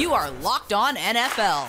You 0.00 0.14
are 0.14 0.30
Locked 0.40 0.72
On 0.72 0.96
NFL, 0.96 1.68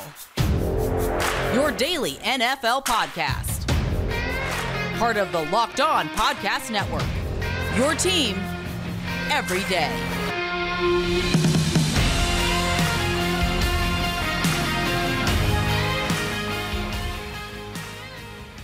your 1.54 1.70
daily 1.70 2.14
NFL 2.24 2.86
podcast. 2.86 3.68
Part 4.98 5.18
of 5.18 5.34
the 5.34 5.44
Locked 5.52 5.82
On 5.82 6.08
Podcast 6.08 6.72
Network, 6.72 7.04
your 7.76 7.94
team 7.94 8.38
every 9.32 9.66
day. 9.66 11.51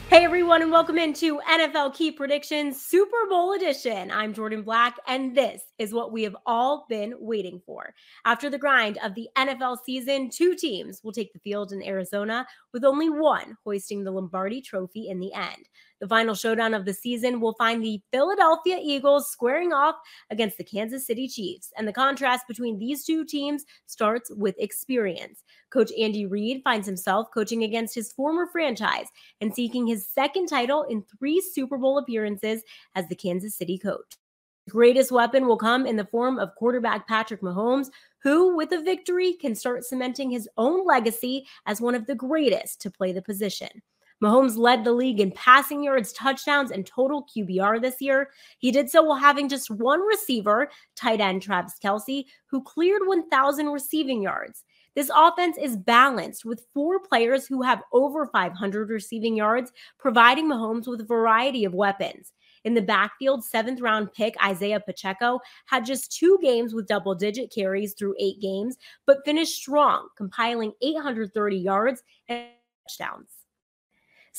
Hey 0.09 0.23
everyone, 0.23 0.61
and 0.61 0.71
welcome 0.71 0.97
into 0.97 1.41
NFL 1.51 1.93
Key 1.93 2.13
Predictions 2.13 2.81
Super 2.81 3.27
Bowl 3.27 3.51
edition. 3.51 4.09
I'm 4.09 4.33
Jordan 4.33 4.61
Black, 4.61 4.95
and 5.05 5.35
this 5.35 5.61
is 5.79 5.93
what 5.93 6.13
we 6.13 6.23
have 6.23 6.35
all 6.45 6.85
been 6.87 7.13
waiting 7.19 7.61
for. 7.65 7.93
After 8.23 8.49
the 8.49 8.57
grind 8.57 8.97
of 9.03 9.15
the 9.15 9.27
NFL 9.37 9.79
season, 9.85 10.29
two 10.29 10.55
teams 10.55 11.01
will 11.03 11.11
take 11.11 11.33
the 11.33 11.39
field 11.39 11.73
in 11.73 11.83
Arizona, 11.83 12.47
with 12.71 12.85
only 12.85 13.09
one 13.09 13.57
hoisting 13.65 14.05
the 14.05 14.11
Lombardi 14.11 14.61
trophy 14.61 15.09
in 15.09 15.19
the 15.19 15.33
end. 15.33 15.67
The 15.99 16.07
final 16.07 16.35
showdown 16.35 16.73
of 16.75 16.85
the 16.85 16.93
season 16.93 17.41
will 17.41 17.53
find 17.53 17.83
the 17.83 17.99
Philadelphia 18.11 18.77
Eagles 18.79 19.31
squaring 19.31 19.73
off 19.73 19.95
against 20.29 20.57
the 20.57 20.63
Kansas 20.63 21.07
City 21.07 21.27
Chiefs. 21.27 21.73
And 21.75 21.87
the 21.87 21.93
contrast 21.93 22.47
between 22.47 22.77
these 22.77 23.03
two 23.03 23.25
teams 23.25 23.65
starts 23.87 24.29
with 24.35 24.55
experience. 24.59 25.43
Coach 25.71 25.91
Andy 25.99 26.27
Reid 26.27 26.61
finds 26.63 26.85
himself 26.85 27.29
coaching 27.33 27.63
against 27.63 27.95
his 27.95 28.13
former 28.13 28.45
franchise 28.45 29.07
and 29.41 29.53
seeking 29.53 29.87
his 29.87 30.07
second 30.07 30.47
title 30.47 30.83
in 30.83 31.03
three 31.17 31.41
Super 31.41 31.77
Bowl 31.77 31.97
appearances 31.97 32.63
as 32.95 33.07
the 33.07 33.15
Kansas 33.15 33.55
City 33.55 33.79
coach. 33.79 34.17
His 34.65 34.73
greatest 34.73 35.11
weapon 35.11 35.47
will 35.47 35.57
come 35.57 35.87
in 35.87 35.95
the 35.95 36.05
form 36.05 36.37
of 36.37 36.53
quarterback 36.55 37.07
Patrick 37.07 37.41
Mahomes, 37.41 37.87
who, 38.21 38.55
with 38.55 38.71
a 38.71 38.81
victory, 38.81 39.33
can 39.33 39.55
start 39.55 39.85
cementing 39.85 40.29
his 40.29 40.47
own 40.57 40.85
legacy 40.85 41.47
as 41.65 41.81
one 41.81 41.95
of 41.95 42.05
the 42.05 42.15
greatest 42.15 42.81
to 42.81 42.91
play 42.91 43.13
the 43.13 43.21
position. 43.21 43.69
Mahomes 44.23 44.57
led 44.57 44.83
the 44.83 44.91
league 44.91 45.19
in 45.19 45.31
passing 45.31 45.83
yards, 45.83 46.11
touchdowns, 46.13 46.71
and 46.71 46.85
total 46.85 47.25
QBR 47.25 47.81
this 47.81 48.01
year. 48.01 48.31
He 48.57 48.71
did 48.71 48.89
so 48.89 49.03
while 49.03 49.17
having 49.17 49.47
just 49.47 49.69
one 49.69 50.01
receiver, 50.01 50.69
tight 50.95 51.21
end 51.21 51.43
Travis 51.43 51.75
Kelce, 51.83 52.25
who 52.47 52.63
cleared 52.63 53.05
1,000 53.05 53.67
receiving 53.67 54.21
yards. 54.21 54.63
This 54.95 55.11
offense 55.15 55.57
is 55.61 55.77
balanced 55.77 56.43
with 56.43 56.65
four 56.73 56.99
players 56.99 57.45
who 57.45 57.61
have 57.61 57.83
over 57.93 58.25
500 58.25 58.89
receiving 58.89 59.35
yards, 59.35 59.71
providing 59.99 60.49
Mahomes 60.49 60.87
with 60.87 61.01
a 61.01 61.05
variety 61.05 61.65
of 61.65 61.75
weapons. 61.75 62.33
In 62.63 62.73
the 62.73 62.81
backfield, 62.81 63.45
seventh 63.45 63.79
round 63.79 64.11
pick 64.13 64.35
Isaiah 64.43 64.79
Pacheco 64.79 65.39
had 65.67 65.85
just 65.85 66.11
two 66.11 66.39
games 66.41 66.73
with 66.73 66.87
double 66.87 67.13
digit 67.13 67.53
carries 67.53 67.93
through 67.93 68.15
eight 68.19 68.41
games, 68.41 68.75
but 69.05 69.23
finished 69.23 69.55
strong, 69.55 70.07
compiling 70.17 70.73
830 70.81 71.55
yards 71.55 72.01
and 72.27 72.47
touchdowns. 72.83 73.36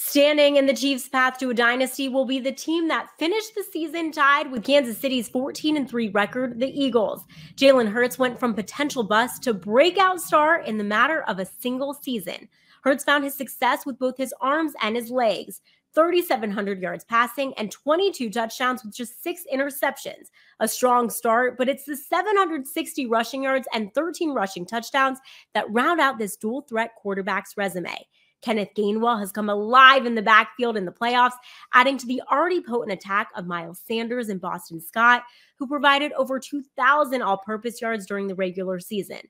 Standing 0.00 0.54
in 0.54 0.66
the 0.66 0.74
Chiefs' 0.74 1.08
path 1.08 1.38
to 1.38 1.50
a 1.50 1.54
dynasty 1.54 2.08
will 2.08 2.24
be 2.24 2.38
the 2.38 2.52
team 2.52 2.86
that 2.86 3.10
finished 3.18 3.56
the 3.56 3.64
season 3.64 4.12
tied 4.12 4.48
with 4.48 4.62
Kansas 4.62 4.96
City's 4.96 5.28
14 5.28 5.76
and 5.76 5.90
3 5.90 6.10
record, 6.10 6.60
the 6.60 6.68
Eagles. 6.68 7.24
Jalen 7.56 7.90
Hurts 7.90 8.16
went 8.16 8.38
from 8.38 8.54
potential 8.54 9.02
bust 9.02 9.42
to 9.42 9.52
breakout 9.52 10.20
star 10.20 10.60
in 10.60 10.78
the 10.78 10.84
matter 10.84 11.24
of 11.24 11.40
a 11.40 11.44
single 11.44 11.94
season. 11.94 12.48
Hurts 12.84 13.02
found 13.02 13.24
his 13.24 13.34
success 13.34 13.84
with 13.84 13.98
both 13.98 14.16
his 14.16 14.32
arms 14.40 14.72
and 14.80 14.94
his 14.94 15.10
legs. 15.10 15.60
3,700 15.96 16.80
yards 16.80 17.02
passing 17.02 17.52
and 17.54 17.72
22 17.72 18.30
touchdowns 18.30 18.84
with 18.84 18.94
just 18.94 19.20
six 19.20 19.42
interceptions. 19.52 20.30
A 20.60 20.68
strong 20.68 21.10
start, 21.10 21.58
but 21.58 21.68
it's 21.68 21.86
the 21.86 21.96
760 21.96 23.06
rushing 23.06 23.42
yards 23.42 23.66
and 23.74 23.92
13 23.94 24.30
rushing 24.30 24.64
touchdowns 24.64 25.18
that 25.54 25.68
round 25.70 26.00
out 26.00 26.18
this 26.18 26.36
dual 26.36 26.60
threat 26.62 26.92
quarterback's 26.94 27.56
resume. 27.56 28.06
Kenneth 28.40 28.70
Gainwell 28.76 29.18
has 29.18 29.32
come 29.32 29.48
alive 29.48 30.06
in 30.06 30.14
the 30.14 30.22
backfield 30.22 30.76
in 30.76 30.84
the 30.84 30.92
playoffs, 30.92 31.32
adding 31.74 31.98
to 31.98 32.06
the 32.06 32.22
already 32.30 32.60
potent 32.60 32.92
attack 32.92 33.28
of 33.34 33.46
Miles 33.46 33.80
Sanders 33.86 34.28
and 34.28 34.40
Boston 34.40 34.80
Scott, 34.80 35.24
who 35.58 35.66
provided 35.66 36.12
over 36.12 36.38
2,000 36.38 37.22
all 37.22 37.38
purpose 37.38 37.80
yards 37.80 38.06
during 38.06 38.26
the 38.26 38.34
regular 38.34 38.78
season. 38.78 39.20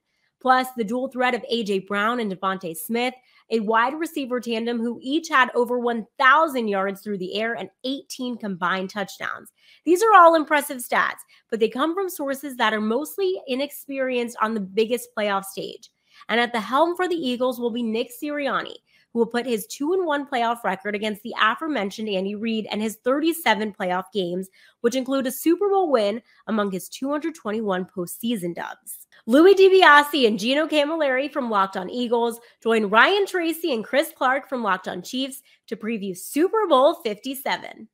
Plus, 0.41 0.69
the 0.77 0.85
dual 0.85 1.09
threat 1.09 1.35
of 1.35 1.45
A.J. 1.49 1.81
Brown 1.81 2.21
and 2.21 2.31
DeVonta 2.31 2.77
Smith, 2.77 3.15
a 3.51 3.61
wide 3.61 3.95
receiver 3.99 4.41
tandem 4.41 4.79
who 4.79 5.01
each 5.03 5.29
had 5.29 5.51
over 5.55 5.79
1,000 5.79 6.69
yards 6.69 7.01
through 7.01 7.19
the 7.19 7.35
air 7.35 7.55
and 7.55 7.71
18 7.85 8.37
combined 8.37 8.91
touchdowns. 8.91 9.51
These 9.85 10.03
are 10.03 10.15
all 10.15 10.35
impressive 10.35 10.79
stats, 10.79 11.21
but 11.51 11.61
they 11.61 11.69
come 11.69 11.95
from 11.95 12.09
sources 12.09 12.57
that 12.57 12.75
are 12.75 12.81
mostly 12.81 13.41
inexperienced 13.47 14.37
on 14.41 14.55
the 14.55 14.61
biggest 14.61 15.09
playoff 15.17 15.45
stage. 15.45 15.91
And 16.29 16.41
at 16.41 16.53
the 16.53 16.61
helm 16.61 16.95
for 16.95 17.09
the 17.09 17.17
Eagles 17.17 17.59
will 17.59 17.71
be 17.71 17.83
Nick 17.83 18.11
Sirianni, 18.23 18.77
who 19.13 19.21
will 19.21 19.27
put 19.27 19.47
his 19.47 19.67
2 19.67 19.93
and 19.95 20.07
1 20.07 20.27
playoff 20.27 20.63
record 20.65 20.95
against 20.95 21.23
the 21.23 21.35
aforementioned 21.41 22.09
Andy 22.09 22.35
Reid 22.35 22.67
and 22.71 22.83
his 22.83 22.97
37 23.05 23.73
playoff 23.73 24.05
games, 24.13 24.49
which 24.81 24.97
include 24.97 25.27
a 25.27 25.33
Super 25.33 25.69
Bowl 25.69 25.91
win 25.91 26.23
among 26.47 26.71
his 26.71 26.89
221 26.89 27.87
postseason 27.87 28.55
dubs. 28.55 29.07
Louis 29.27 29.55
DiBiase 29.55 30.27
and 30.27 30.39
Gino 30.39 30.67
Camilleri 30.67 31.31
from 31.31 31.51
Locked 31.51 31.77
On 31.77 31.91
Eagles 31.91 32.41
join 32.63 32.87
Ryan 32.87 33.27
Tracy 33.27 33.75
and 33.75 33.85
Chris 33.85 34.13
Clark 34.17 34.49
from 34.49 34.63
Locked 34.63 34.89
On 34.89 35.03
Chiefs 35.03 35.43
to 35.67 35.77
preview 35.77 36.17
Super 36.17 36.67
Bowl 36.67 36.95
57. 36.95 37.89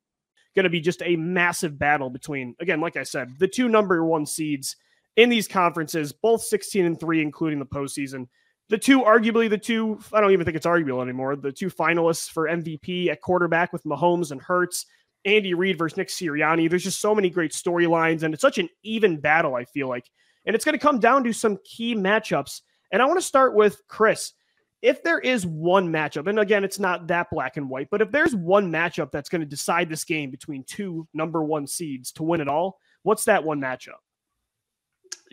Going 0.55 0.63
to 0.63 0.69
be 0.69 0.79
just 0.79 1.01
a 1.01 1.17
massive 1.17 1.77
battle 1.77 2.09
between, 2.09 2.55
again, 2.61 2.79
like 2.79 2.95
I 2.95 3.03
said, 3.03 3.37
the 3.39 3.47
two 3.47 3.67
number 3.67 4.05
one 4.05 4.25
seeds 4.25 4.77
in 5.17 5.29
these 5.29 5.47
conferences, 5.47 6.13
both 6.13 6.41
16 6.41 6.85
and 6.85 6.99
3, 6.99 7.21
including 7.21 7.59
the 7.59 7.65
postseason 7.65 8.27
the 8.69 8.77
two, 8.77 9.01
arguably 9.01 9.49
the 9.49 9.57
two, 9.57 9.99
I 10.11 10.21
don't 10.21 10.31
even 10.31 10.45
think 10.45 10.57
it's 10.57 10.65
arguable 10.65 11.01
anymore. 11.01 11.35
The 11.35 11.51
two 11.51 11.69
finalists 11.69 12.29
for 12.29 12.47
MVP 12.47 13.09
at 13.09 13.21
quarterback 13.21 13.71
with 13.71 13.83
Mahomes 13.83 14.31
and 14.31 14.41
Hurts, 14.41 14.87
Andy 15.23 15.53
Reid 15.53 15.77
versus 15.77 15.97
Nick 15.97 16.09
Sirianni. 16.09 16.69
There's 16.69 16.83
just 16.83 17.01
so 17.01 17.13
many 17.13 17.29
great 17.29 17.51
storylines, 17.51 18.23
and 18.23 18.33
it's 18.33 18.41
such 18.41 18.57
an 18.57 18.69
even 18.83 19.19
battle, 19.19 19.55
I 19.55 19.65
feel 19.65 19.87
like. 19.87 20.09
And 20.45 20.55
it's 20.55 20.65
going 20.65 20.77
to 20.77 20.83
come 20.83 20.99
down 20.99 21.23
to 21.23 21.33
some 21.33 21.57
key 21.63 21.95
matchups. 21.95 22.61
And 22.91 23.01
I 23.01 23.05
want 23.05 23.19
to 23.19 23.25
start 23.25 23.55
with 23.55 23.81
Chris. 23.87 24.33
If 24.81 25.01
there 25.01 25.19
is 25.19 25.45
one 25.45 25.91
matchup, 25.91 26.27
and 26.27 26.39
again, 26.39 26.63
it's 26.63 26.77
not 26.77 27.07
that 27.07 27.27
black 27.31 27.57
and 27.57 27.69
white, 27.69 27.87
but 27.89 28.01
if 28.01 28.11
there's 28.11 28.35
one 28.35 28.71
matchup 28.71 29.09
that's 29.11 29.29
going 29.29 29.41
to 29.41 29.47
decide 29.47 29.89
this 29.89 30.03
game 30.03 30.29
between 30.29 30.63
two 30.63 31.07
number 31.13 31.43
one 31.43 31.65
seeds 31.65 32.11
to 32.13 32.23
win 32.23 32.41
it 32.41 32.47
all, 32.47 32.77
what's 33.01 33.25
that 33.25 33.43
one 33.43 33.59
matchup? 33.59 34.04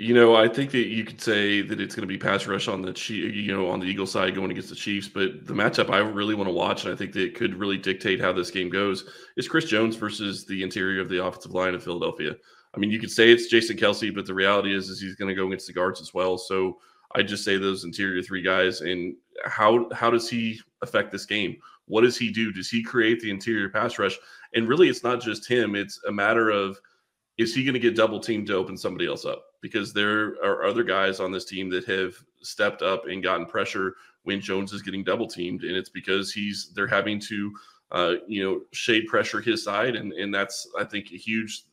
You 0.03 0.15
know, 0.15 0.35
I 0.35 0.49
think 0.49 0.73
that 0.73 0.89
you 0.89 1.05
could 1.05 1.21
say 1.21 1.63
that 1.63 1.81
it's 1.81 1.95
going 1.95 2.03
to 2.03 2.13
be 2.13 2.19
pass 2.19 2.49
rush 2.49 2.67
on 2.67 2.83
the 2.83 2.93
you 3.09 3.55
know 3.57 3.69
on 3.69 3.79
the 3.79 3.87
Eagle 3.87 4.09
side 4.09 4.35
going 4.35 4.51
against 4.51 4.69
the 4.69 4.75
Chiefs, 4.75 5.07
but 5.07 5.47
the 5.47 5.55
matchup 5.55 5.91
I 5.91 5.99
really 5.99 6.35
want 6.35 6.49
to 6.49 6.53
watch, 6.53 6.85
and 6.85 6.93
I 6.93 6.97
think 6.97 7.13
that 7.13 7.23
it 7.23 7.37
could 7.37 7.55
really 7.55 7.79
dictate 7.79 8.21
how 8.21 8.33
this 8.33 8.51
game 8.51 8.69
goes, 8.69 9.05
is 9.37 9.47
Chris 9.47 9.67
Jones 9.67 9.95
versus 9.95 10.45
the 10.45 10.61
interior 10.65 11.01
of 11.01 11.09
the 11.09 11.25
offensive 11.25 11.53
line 11.53 11.77
of 11.77 11.85
Philadelphia. 11.85 12.35
I 12.75 12.81
mean, 12.81 12.91
you 12.91 12.99
could 12.99 13.13
say 13.13 13.31
it's 13.31 13.47
Jason 13.47 13.77
Kelce, 13.77 14.13
but 14.13 14.27
the 14.27 14.35
reality 14.35 14.75
is, 14.75 14.89
is 14.89 15.01
he's 15.01 15.15
going 15.15 15.29
to 15.29 15.37
go 15.37 15.47
against 15.47 15.69
the 15.69 15.73
guards 15.73 16.01
as 16.01 16.13
well. 16.13 16.37
So 16.37 16.79
I 17.15 17.23
just 17.23 17.45
say 17.45 17.57
those 17.57 17.85
interior 17.85 18.25
three 18.25 18.43
guys, 18.43 18.81
and 18.81 19.15
how 19.45 19.89
how 19.95 20.11
does 20.11 20.29
he 20.29 20.61
affect 20.83 21.13
this 21.13 21.27
game? 21.27 21.59
What 21.87 22.01
does 22.01 22.19
he 22.19 22.33
do? 22.33 22.51
Does 22.51 22.69
he 22.69 22.83
create 22.83 23.21
the 23.21 23.31
interior 23.31 23.69
pass 23.69 24.01
rush? 24.01 24.19
And 24.53 24.69
really, 24.69 24.89
it's 24.89 25.05
not 25.05 25.23
just 25.23 25.49
him; 25.49 25.77
it's 25.77 26.01
a 26.09 26.13
matter 26.13 26.51
of 26.51 26.77
is 27.39 27.55
he 27.55 27.63
going 27.63 27.75
to 27.75 27.79
get 27.79 27.95
double 27.95 28.19
teamed 28.19 28.49
to 28.49 28.57
open 28.57 28.77
somebody 28.77 29.07
else 29.07 29.25
up? 29.25 29.45
Because 29.63 29.93
there 29.93 30.35
are 30.45 30.65
other 30.65 30.83
guys 30.83 31.21
on 31.21 31.33
this 31.33 31.47
team 31.47 31.71
that 31.71 31.87
have 31.87 32.15
stepped 32.43 32.83
up 32.83 33.07
and 33.07 33.23
gotten 33.23 33.47
pressure 33.47 33.95
when 34.25 34.41
Jones 34.41 34.73
is 34.73 34.83
getting 34.83 35.05
double 35.05 35.27
teamed, 35.27 35.63
and 35.63 35.77
it's 35.77 35.89
because 35.89 36.33
he's 36.33 36.73
they're 36.75 36.87
having 36.87 37.19
to 37.21 37.53
uh, 37.91 38.15
you 38.27 38.43
know 38.43 38.61
shade 38.73 39.07
pressure 39.07 39.41
his 39.41 39.65
side, 39.65 39.97
and 39.97 40.13
and 40.13 40.35
that's 40.35 40.69
I 40.79 40.85
think 40.85 41.13
a 41.13 41.17
huge 41.17 41.65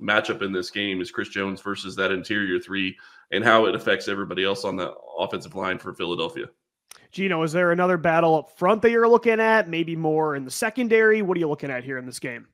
matchup 0.00 0.42
in 0.42 0.52
this 0.52 0.70
game 0.70 1.00
is 1.00 1.10
Chris 1.10 1.28
Jones 1.28 1.60
versus 1.60 1.96
that 1.96 2.12
interior 2.12 2.58
three, 2.58 2.96
and 3.30 3.44
how 3.44 3.66
it 3.66 3.74
affects 3.74 4.08
everybody 4.08 4.44
else 4.44 4.64
on 4.64 4.76
the 4.76 4.92
offensive 5.18 5.54
line 5.54 5.78
for 5.78 5.92
Philadelphia. 5.92 6.46
Gino, 7.10 7.42
is 7.42 7.52
there 7.52 7.72
another 7.72 7.96
battle 7.96 8.36
up 8.36 8.50
front 8.58 8.82
that 8.82 8.90
you're 8.90 9.08
looking 9.08 9.40
at? 9.40 9.68
Maybe 9.68 9.96
more 9.96 10.36
in 10.36 10.44
the 10.44 10.50
secondary? 10.50 11.22
What 11.22 11.36
are 11.36 11.40
you 11.40 11.48
looking 11.48 11.70
at 11.70 11.84
here 11.84 11.98
in 11.98 12.06
this 12.06 12.18
game? 12.18 12.46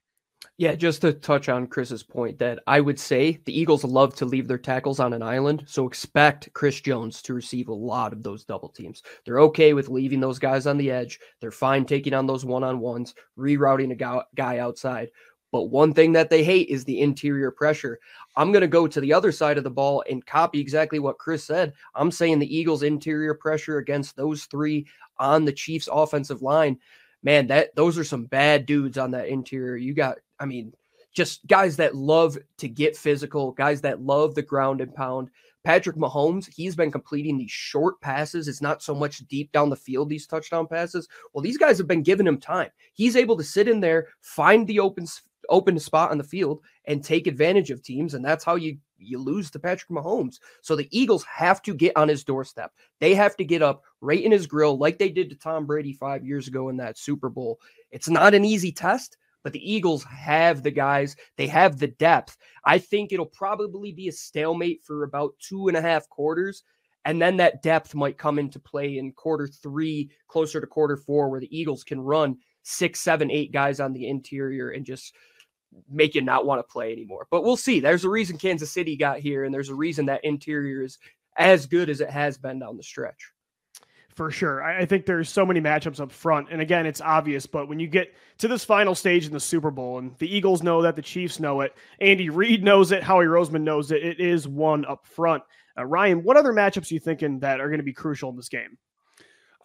Yeah, 0.56 0.76
just 0.76 1.00
to 1.00 1.12
touch 1.12 1.48
on 1.48 1.66
Chris's 1.66 2.04
point, 2.04 2.38
that 2.38 2.60
I 2.68 2.80
would 2.80 3.00
say 3.00 3.40
the 3.44 3.58
Eagles 3.58 3.82
love 3.82 4.14
to 4.16 4.24
leave 4.24 4.46
their 4.46 4.56
tackles 4.56 5.00
on 5.00 5.12
an 5.12 5.22
island. 5.22 5.64
So 5.66 5.84
expect 5.84 6.52
Chris 6.52 6.80
Jones 6.80 7.20
to 7.22 7.34
receive 7.34 7.66
a 7.66 7.74
lot 7.74 8.12
of 8.12 8.22
those 8.22 8.44
double 8.44 8.68
teams. 8.68 9.02
They're 9.24 9.40
okay 9.40 9.72
with 9.72 9.88
leaving 9.88 10.20
those 10.20 10.38
guys 10.38 10.68
on 10.68 10.76
the 10.76 10.92
edge. 10.92 11.18
They're 11.40 11.50
fine 11.50 11.84
taking 11.84 12.14
on 12.14 12.28
those 12.28 12.44
one 12.44 12.62
on 12.62 12.78
ones, 12.78 13.16
rerouting 13.36 13.90
a 13.90 14.24
guy 14.36 14.58
outside. 14.58 15.10
But 15.50 15.70
one 15.70 15.92
thing 15.92 16.12
that 16.12 16.30
they 16.30 16.44
hate 16.44 16.68
is 16.68 16.84
the 16.84 17.00
interior 17.00 17.50
pressure. 17.50 17.98
I'm 18.36 18.52
going 18.52 18.62
to 18.62 18.68
go 18.68 18.86
to 18.86 19.00
the 19.00 19.12
other 19.12 19.32
side 19.32 19.58
of 19.58 19.64
the 19.64 19.70
ball 19.70 20.04
and 20.08 20.24
copy 20.24 20.60
exactly 20.60 21.00
what 21.00 21.18
Chris 21.18 21.42
said. 21.42 21.72
I'm 21.96 22.12
saying 22.12 22.38
the 22.38 22.56
Eagles' 22.56 22.84
interior 22.84 23.34
pressure 23.34 23.78
against 23.78 24.14
those 24.14 24.44
three 24.44 24.86
on 25.18 25.44
the 25.44 25.52
Chiefs' 25.52 25.88
offensive 25.90 26.42
line 26.42 26.78
man, 27.24 27.46
that 27.46 27.74
those 27.74 27.98
are 27.98 28.04
some 28.04 28.26
bad 28.26 28.66
dudes 28.66 28.98
on 28.98 29.10
that 29.12 29.28
interior. 29.28 29.76
You 29.76 29.94
got 29.94 30.18
I 30.38 30.46
mean, 30.46 30.72
just 31.12 31.46
guys 31.46 31.76
that 31.76 31.94
love 31.94 32.36
to 32.58 32.69
get 32.69 32.96
physical, 32.96 33.52
guys 33.52 33.81
that 33.82 34.02
love 34.02 34.34
the 34.34 34.42
ground 34.42 34.81
and 34.81 34.94
pound. 34.94 35.31
Patrick 35.62 35.96
Mahomes, 35.96 36.52
he's 36.52 36.76
been 36.76 36.92
completing 36.92 37.38
these 37.38 37.50
short 37.50 37.98
passes. 38.02 38.48
It's 38.48 38.60
not 38.60 38.82
so 38.82 38.94
much 38.94 39.26
deep 39.28 39.50
down 39.52 39.70
the 39.70 39.76
field, 39.76 40.10
these 40.10 40.26
touchdown 40.26 40.66
passes. 40.66 41.08
Well, 41.32 41.42
these 41.42 41.56
guys 41.56 41.78
have 41.78 41.86
been 41.86 42.02
giving 42.02 42.26
him 42.26 42.38
time. 42.38 42.69
He's 42.92 43.16
able 43.16 43.36
to 43.38 43.44
sit 43.44 43.69
in 43.69 43.81
there, 43.81 44.08
find 44.20 44.66
the 44.66 44.81
open 44.81 45.06
open 45.50 45.78
spot 45.78 46.10
on 46.10 46.16
the 46.19 46.25
field 46.25 46.60
and 46.87 47.04
take 47.04 47.26
advantage 47.26 47.70
of 47.70 47.82
teams 47.82 48.14
and 48.14 48.25
that's 48.25 48.44
how 48.44 48.54
you 48.54 48.78
you 48.98 49.19
lose 49.19 49.50
to 49.50 49.58
Patrick 49.58 49.90
Mahomes. 49.90 50.38
So 50.62 50.75
the 50.75 50.88
Eagles 50.90 51.25
have 51.25 51.60
to 51.62 51.75
get 51.75 51.96
on 51.96 52.08
his 52.08 52.25
doorstep. 52.25 52.72
They 53.00 53.14
have 53.14 53.37
to 53.37 53.44
get 53.44 53.60
up 53.60 53.82
right 54.00 54.22
in 54.22 54.32
his 54.32 54.46
grill 54.46 54.78
like 54.78 54.98
they 54.98 55.10
did 55.10 55.28
to 55.28 55.37
Tom 55.37 55.66
Brady 55.66 55.92
5 55.92 56.25
years 56.25 56.48
ago 56.48 56.70
in 56.70 56.76
that 56.78 56.96
Super 56.96 57.28
Bowl. 57.28 57.58
It's 57.90 58.08
not 58.08 58.34
an 58.34 58.44
easy 58.44 58.72
test, 58.72 59.19
but 59.44 59.52
the 59.52 59.73
Eagles 59.73 60.02
have 60.05 60.62
the 60.62 60.70
guys, 60.70 61.14
they 61.37 61.46
have 61.46 61.79
the 61.79 61.88
depth. 61.88 62.37
I 62.64 62.79
think 62.79 63.12
it'll 63.12 63.26
probably 63.26 63.93
be 63.93 64.08
a 64.08 64.12
stalemate 64.12 64.82
for 64.82 65.05
about 65.05 65.35
two 65.38 65.69
and 65.69 65.76
a 65.76 65.82
half 65.82 66.08
quarters. 66.08 66.64
And 67.05 67.20
then 67.20 67.37
that 67.37 67.62
depth 67.62 67.94
might 67.94 68.17
come 68.17 68.38
into 68.38 68.58
play 68.58 68.96
in 68.96 69.12
quarter 69.12 69.46
three, 69.46 70.11
closer 70.26 70.61
to 70.61 70.67
quarter 70.67 70.96
four, 70.96 71.29
where 71.29 71.41
the 71.41 71.56
Eagles 71.56 71.85
can 71.85 72.00
run 72.00 72.38
six, 72.62 73.00
seven, 73.02 73.31
eight 73.31 73.52
guys 73.52 73.79
on 73.79 73.93
the 73.93 74.08
interior 74.08 74.70
and 74.70 74.87
just 74.87 75.14
make 75.90 76.14
you 76.14 76.23
not 76.23 76.47
want 76.47 76.61
to 76.61 76.73
play 76.73 76.93
anymore. 76.93 77.26
But 77.31 77.44
we'll 77.44 77.58
see. 77.58 77.79
There's 77.79 78.05
a 78.05 78.11
reason 78.11 78.38
Kansas 78.38 78.73
City 78.73 78.97
got 78.97 79.19
here, 79.19 79.44
and 79.44 79.52
there's 79.52 79.69
a 79.69 79.75
reason 79.75 80.06
that 80.06 80.25
interior 80.25 80.82
is 80.82 80.99
as 81.37 81.67
good 81.67 81.90
as 81.90 82.00
it 82.00 82.08
has 82.08 82.38
been 82.38 82.61
down 82.61 82.79
the 82.79 82.82
stretch 82.82 83.32
for 84.14 84.31
sure. 84.31 84.62
I, 84.62 84.87
think 84.87 85.06
there's 85.06 85.28
so 85.28 85.44
many 85.44 85.61
matchups 85.61 86.00
up 86.00 86.12
front. 86.12 86.49
And 86.50 86.61
again, 86.61 86.87
it's 86.87 87.00
obvious, 87.00 87.46
but 87.46 87.69
when 87.69 87.81
you 87.81 87.88
get 87.88 88.14
to 88.38 88.49
this 88.49 88.64
final 88.64 88.94
stage 88.94 89.26
in 89.26 89.32
the 89.32 89.40
Super 89.40 89.72
Bowl, 89.72 89.99
and 89.99 90.16
the 90.19 90.34
Eagles 90.34 90.62
know 90.62 90.82
that, 90.82 90.94
the 90.94 91.02
Chiefs 91.02 91.40
know 91.40 91.62
it, 91.62 91.75
Andy 92.00 92.31
Reid 92.31 92.62
knows 92.62 92.93
it, 92.93 93.02
Howie 93.02 93.26
Roseman 93.26 93.62
knows 93.62 93.90
it, 93.90 94.05
it 94.05 94.20
is 94.20 94.46
one 94.46 94.84
up 94.84 95.05
front. 95.06 95.43
Uh, 95.76 95.84
Ryan, 95.84 96.22
what 96.22 96.37
other 96.37 96.52
matchups 96.52 96.90
are 96.90 96.94
you 96.94 97.00
thinking 97.00 97.40
that 97.40 97.61
are 97.61 97.69
going 97.69 97.78
to 97.78 97.84
be 97.84 97.93
crucial 97.93 98.31
in 98.31 98.37
this 98.37 98.49
game? 98.49 98.78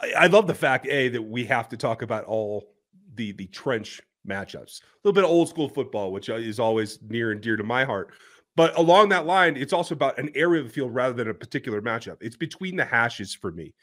I, 0.02 0.12
I 0.12 0.28
love 0.28 0.48
the 0.48 0.56
fact, 0.56 0.88
A, 0.88 1.10
that 1.10 1.22
we 1.22 1.46
have 1.46 1.70
to 1.70 1.78
talk 1.78 2.02
about 2.02 2.26
all 2.26 2.74
the 3.16 3.32
the 3.34 3.48
trench 3.48 4.02
matchups. 4.28 4.82
A 4.82 4.86
little 5.04 5.14
bit 5.14 5.24
of 5.24 5.30
old 5.30 5.50
school 5.50 5.70
football, 5.70 6.12
which 6.12 6.30
uh, 6.30 6.36
is 6.36 6.60
always 6.60 7.00
near 7.08 7.32
and 7.32 7.42
dear 7.42 7.56
to 7.56 7.64
my 7.64 7.84
heart. 7.84 8.12
But 8.56 8.78
along 8.78 9.10
that 9.10 9.26
line, 9.26 9.56
it's 9.56 9.74
also 9.74 9.94
about 9.94 10.18
an 10.18 10.32
area 10.34 10.62
of 10.62 10.68
the 10.68 10.74
field 10.74 10.94
rather 10.94 11.14
than 11.14 11.30
a 11.30 11.34
particular 11.34 11.82
matchup. 11.82 12.18
It's 12.20 12.36
between 12.36 12.76
the 12.76 12.86
hashes 12.86 13.34
for 13.34 13.52
me 13.52 13.74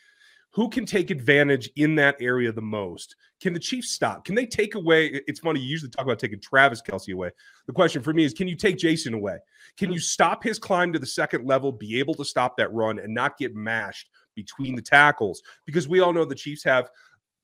who 0.57 0.71
can 0.71 0.87
take 0.87 1.11
advantage 1.11 1.69
in 1.77 1.95
that 1.97 2.17
area 2.19 2.51
the 2.51 2.63
most? 2.63 3.15
Can 3.43 3.53
the 3.53 3.61
Chiefs 3.61 3.91
stop? 3.91 4.25
Can 4.25 4.35
they 4.35 4.47
take 4.47 4.75
away? 4.75 5.21
It's 5.29 5.41
funny, 5.41 5.61
you 5.61 5.67
usually 5.67 5.91
talk 5.91 6.07
about 6.07 6.19
taking 6.19 6.41
Travis 6.41 6.81
Kelce 6.81 7.13
away. 7.13 7.31
The 7.67 7.75
question 7.75 8.03
for 8.03 8.15
me 8.15 8.25
is 8.25 8.33
can 8.33 8.49
you 8.49 8.57
take 8.57 8.79
Jason 8.79 9.13
away? 9.13 9.37
Can 9.77 9.93
you 9.93 9.99
stop 9.99 10.43
his 10.43 10.59
climb 10.59 10.95
to 10.95 10.99
the 10.99 11.05
second 11.05 11.47
level, 11.47 11.73
be 11.73 11.99
able 11.99 12.15
to 12.15 12.25
stop 12.25 12.57
that 12.57 12.73
run 12.73 12.99
and 12.99 13.13
not 13.13 13.37
get 13.37 13.55
mashed 13.55 14.09
between 14.35 14.75
the 14.75 14.81
tackles? 14.81 15.43
Because 15.67 15.89
we 15.89 16.01
all 16.01 16.15
know 16.15 16.25
the 16.25 16.35
Chiefs 16.35 16.65
have 16.65 16.89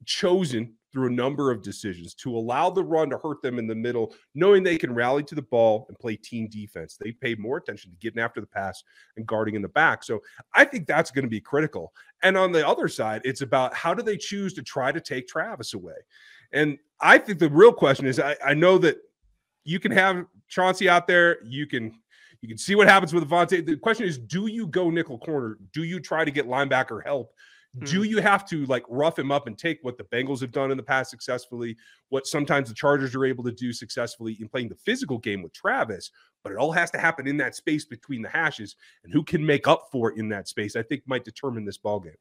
chosen 0.06 0.72
through 0.92 1.06
a 1.06 1.10
number 1.10 1.50
of 1.50 1.62
decisions 1.62 2.14
to 2.14 2.36
allow 2.36 2.68
the 2.68 2.82
run 2.82 3.08
to 3.10 3.18
hurt 3.18 3.40
them 3.42 3.58
in 3.58 3.66
the 3.66 3.74
middle, 3.74 4.14
knowing 4.34 4.62
they 4.62 4.76
can 4.76 4.94
rally 4.94 5.22
to 5.22 5.34
the 5.34 5.42
ball 5.42 5.86
and 5.88 5.98
play 5.98 6.16
team 6.16 6.48
defense. 6.48 6.96
They 6.96 7.12
pay 7.12 7.34
more 7.36 7.56
attention 7.56 7.90
to 7.90 7.96
getting 7.96 8.20
after 8.20 8.40
the 8.40 8.46
pass 8.46 8.82
and 9.16 9.26
guarding 9.26 9.54
in 9.54 9.62
the 9.62 9.68
back. 9.68 10.04
So 10.04 10.20
I 10.54 10.64
think 10.64 10.86
that's 10.86 11.10
going 11.10 11.24
to 11.24 11.30
be 11.30 11.40
critical. 11.40 11.92
And 12.22 12.36
on 12.36 12.52
the 12.52 12.66
other 12.66 12.88
side, 12.88 13.22
it's 13.24 13.40
about 13.40 13.74
how 13.74 13.94
do 13.94 14.02
they 14.02 14.16
choose 14.16 14.52
to 14.54 14.62
try 14.62 14.92
to 14.92 15.00
take 15.00 15.26
Travis 15.28 15.74
away? 15.74 15.94
And 16.52 16.78
I 17.00 17.18
think 17.18 17.38
the 17.38 17.48
real 17.48 17.72
question 17.72 18.06
is 18.06 18.20
I, 18.20 18.36
I 18.44 18.54
know 18.54 18.78
that 18.78 18.98
you 19.64 19.80
can 19.80 19.92
have 19.92 20.26
Chauncey 20.48 20.88
out 20.88 21.06
there, 21.06 21.42
you 21.44 21.66
can 21.66 21.98
you 22.42 22.48
can 22.48 22.58
see 22.58 22.74
what 22.74 22.88
happens 22.88 23.14
with 23.14 23.28
Avonte. 23.28 23.64
The 23.64 23.76
question 23.76 24.04
is, 24.04 24.18
do 24.18 24.48
you 24.48 24.66
go 24.66 24.90
nickel 24.90 25.16
corner? 25.16 25.58
Do 25.72 25.84
you 25.84 26.00
try 26.00 26.24
to 26.24 26.30
get 26.30 26.48
linebacker 26.48 27.04
help? 27.04 27.32
Do 27.80 28.00
hmm. 28.00 28.04
you 28.04 28.20
have 28.20 28.46
to 28.50 28.66
like 28.66 28.84
rough 28.88 29.18
him 29.18 29.32
up 29.32 29.46
and 29.46 29.56
take 29.56 29.78
what 29.82 29.96
the 29.96 30.04
Bengals 30.04 30.40
have 30.40 30.52
done 30.52 30.70
in 30.70 30.76
the 30.76 30.82
past 30.82 31.10
successfully, 31.10 31.76
what 32.10 32.26
sometimes 32.26 32.68
the 32.68 32.74
Chargers 32.74 33.14
are 33.14 33.24
able 33.24 33.44
to 33.44 33.52
do 33.52 33.72
successfully 33.72 34.36
in 34.40 34.48
playing 34.48 34.68
the 34.68 34.76
physical 34.76 35.18
game 35.18 35.42
with 35.42 35.54
Travis? 35.54 36.10
But 36.44 36.52
it 36.52 36.58
all 36.58 36.72
has 36.72 36.90
to 36.90 36.98
happen 36.98 37.26
in 37.26 37.38
that 37.38 37.54
space 37.54 37.86
between 37.86 38.20
the 38.20 38.28
hashes, 38.28 38.76
and 39.04 39.12
who 39.12 39.22
can 39.22 39.44
make 39.44 39.66
up 39.66 39.88
for 39.90 40.10
it 40.10 40.18
in 40.18 40.28
that 40.30 40.48
space, 40.48 40.76
I 40.76 40.82
think 40.82 41.02
might 41.06 41.24
determine 41.24 41.64
this 41.64 41.78
ball 41.78 42.00
game. 42.00 42.16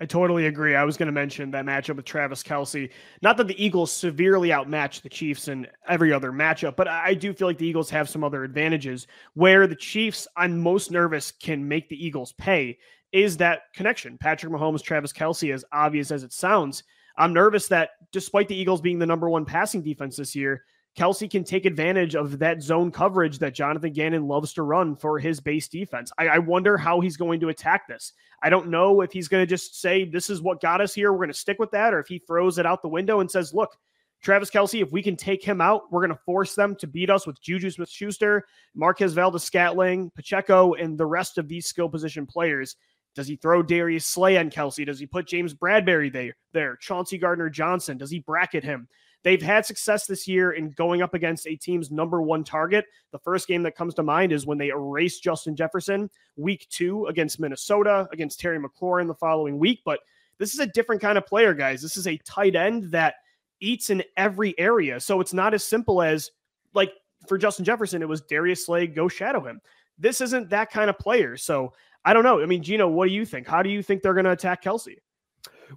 I 0.00 0.04
totally 0.04 0.46
agree. 0.46 0.74
I 0.74 0.84
was 0.84 0.96
going 0.96 1.06
to 1.06 1.12
mention 1.12 1.50
that 1.52 1.64
matchup 1.64 1.96
with 1.96 2.04
Travis 2.04 2.42
Kelce. 2.42 2.90
Not 3.22 3.36
that 3.36 3.46
the 3.46 3.64
Eagles 3.64 3.92
severely 3.92 4.52
outmatch 4.52 5.00
the 5.00 5.08
Chiefs 5.08 5.48
in 5.48 5.66
every 5.88 6.12
other 6.12 6.32
matchup, 6.32 6.76
but 6.76 6.88
I 6.88 7.14
do 7.14 7.32
feel 7.32 7.46
like 7.46 7.58
the 7.58 7.66
Eagles 7.66 7.90
have 7.90 8.08
some 8.08 8.24
other 8.24 8.42
advantages 8.42 9.06
where 9.34 9.66
the 9.66 9.76
Chiefs, 9.76 10.26
I'm 10.36 10.58
most 10.58 10.90
nervous, 10.90 11.30
can 11.30 11.66
make 11.66 11.88
the 11.88 12.04
Eagles 12.04 12.32
pay 12.32 12.78
is 13.12 13.36
that 13.38 13.62
connection. 13.74 14.18
Patrick 14.18 14.52
Mahomes, 14.52 14.82
Travis 14.82 15.12
Kelce, 15.12 15.52
as 15.52 15.64
obvious 15.72 16.10
as 16.10 16.22
it 16.22 16.32
sounds. 16.32 16.82
I'm 17.16 17.32
nervous 17.32 17.68
that 17.68 17.90
despite 18.10 18.48
the 18.48 18.56
Eagles 18.56 18.80
being 18.80 18.98
the 18.98 19.06
number 19.06 19.28
one 19.28 19.44
passing 19.44 19.82
defense 19.82 20.16
this 20.16 20.34
year, 20.34 20.64
Kelce 20.96 21.30
can 21.30 21.42
take 21.42 21.64
advantage 21.64 22.14
of 22.14 22.38
that 22.38 22.62
zone 22.62 22.90
coverage 22.90 23.38
that 23.38 23.54
Jonathan 23.54 23.92
Gannon 23.92 24.28
loves 24.28 24.52
to 24.54 24.62
run 24.62 24.94
for 24.94 25.18
his 25.18 25.40
base 25.40 25.68
defense. 25.68 26.12
I, 26.18 26.28
I 26.28 26.38
wonder 26.38 26.76
how 26.76 27.00
he's 27.00 27.16
going 27.16 27.40
to 27.40 27.48
attack 27.48 27.88
this. 27.88 28.12
I 28.42 28.50
don't 28.50 28.68
know 28.68 29.00
if 29.00 29.10
he's 29.10 29.28
going 29.28 29.42
to 29.42 29.46
just 29.46 29.80
say, 29.80 30.04
This 30.04 30.28
is 30.28 30.42
what 30.42 30.60
got 30.60 30.82
us 30.82 30.92
here. 30.92 31.10
We're 31.12 31.18
going 31.18 31.28
to 31.28 31.34
stick 31.34 31.58
with 31.58 31.70
that, 31.70 31.94
or 31.94 32.00
if 32.00 32.08
he 32.08 32.18
throws 32.18 32.58
it 32.58 32.66
out 32.66 32.82
the 32.82 32.88
window 32.88 33.20
and 33.20 33.30
says, 33.30 33.54
Look, 33.54 33.74
Travis 34.22 34.50
Kelce, 34.50 34.82
if 34.82 34.92
we 34.92 35.02
can 35.02 35.16
take 35.16 35.42
him 35.42 35.60
out, 35.60 35.90
we're 35.90 36.06
going 36.06 36.16
to 36.16 36.24
force 36.24 36.54
them 36.54 36.76
to 36.76 36.86
beat 36.86 37.10
us 37.10 37.26
with 37.26 37.40
Juju 37.40 37.70
Smith 37.70 37.88
Schuster, 37.88 38.44
Marquez 38.74 39.14
Valdes 39.14 39.42
Scantling, 39.42 40.10
Pacheco, 40.14 40.74
and 40.74 40.96
the 40.96 41.06
rest 41.06 41.38
of 41.38 41.48
these 41.48 41.66
skill 41.66 41.88
position 41.88 42.26
players. 42.26 42.76
Does 43.14 43.28
he 43.28 43.36
throw 43.36 43.62
Darius 43.62 44.06
Slay 44.06 44.38
on 44.38 44.50
Kelce? 44.50 44.86
Does 44.86 44.98
he 44.98 45.06
put 45.06 45.26
James 45.26 45.54
Bradberry 45.54 46.12
there? 46.12 46.36
There, 46.52 46.76
Chauncey 46.76 47.18
Gardner 47.18 47.50
Johnson. 47.50 47.98
Does 47.98 48.10
he 48.10 48.20
bracket 48.20 48.64
him? 48.64 48.88
They've 49.22 49.42
had 49.42 49.64
success 49.64 50.06
this 50.06 50.26
year 50.26 50.52
in 50.52 50.70
going 50.70 51.00
up 51.00 51.14
against 51.14 51.46
a 51.46 51.54
team's 51.54 51.90
number 51.90 52.20
one 52.20 52.42
target. 52.42 52.86
The 53.12 53.18
first 53.18 53.46
game 53.46 53.62
that 53.62 53.76
comes 53.76 53.94
to 53.94 54.02
mind 54.02 54.32
is 54.32 54.46
when 54.46 54.58
they 54.58 54.68
erased 54.68 55.22
Justin 55.22 55.54
Jefferson 55.54 56.10
week 56.36 56.66
two 56.70 57.06
against 57.06 57.38
Minnesota, 57.38 58.08
against 58.12 58.40
Terry 58.40 58.58
McLaurin 58.58 59.06
the 59.06 59.14
following 59.14 59.58
week. 59.58 59.80
But 59.84 60.00
this 60.38 60.54
is 60.54 60.60
a 60.60 60.66
different 60.66 61.00
kind 61.00 61.16
of 61.16 61.26
player, 61.26 61.54
guys. 61.54 61.80
This 61.80 61.96
is 61.96 62.08
a 62.08 62.16
tight 62.18 62.56
end 62.56 62.90
that 62.90 63.16
eats 63.60 63.90
in 63.90 64.02
every 64.16 64.58
area. 64.58 64.98
So 64.98 65.20
it's 65.20 65.32
not 65.32 65.54
as 65.54 65.64
simple 65.64 66.02
as 66.02 66.32
like 66.74 66.92
for 67.28 67.38
Justin 67.38 67.64
Jefferson, 67.64 68.02
it 68.02 68.08
was 68.08 68.22
Darius 68.22 68.66
Slay, 68.66 68.88
go 68.88 69.06
shadow 69.06 69.40
him. 69.40 69.60
This 69.98 70.20
isn't 70.20 70.50
that 70.50 70.70
kind 70.70 70.90
of 70.90 70.98
player. 70.98 71.36
So 71.36 71.72
I 72.04 72.12
don't 72.12 72.24
know. 72.24 72.42
I 72.42 72.46
mean, 72.46 72.62
Gino, 72.62 72.88
what 72.88 73.06
do 73.06 73.12
you 73.12 73.24
think? 73.24 73.46
How 73.46 73.62
do 73.62 73.70
you 73.70 73.82
think 73.82 74.02
they're 74.02 74.14
going 74.14 74.24
to 74.24 74.32
attack 74.32 74.62
Kelce? 74.62 74.96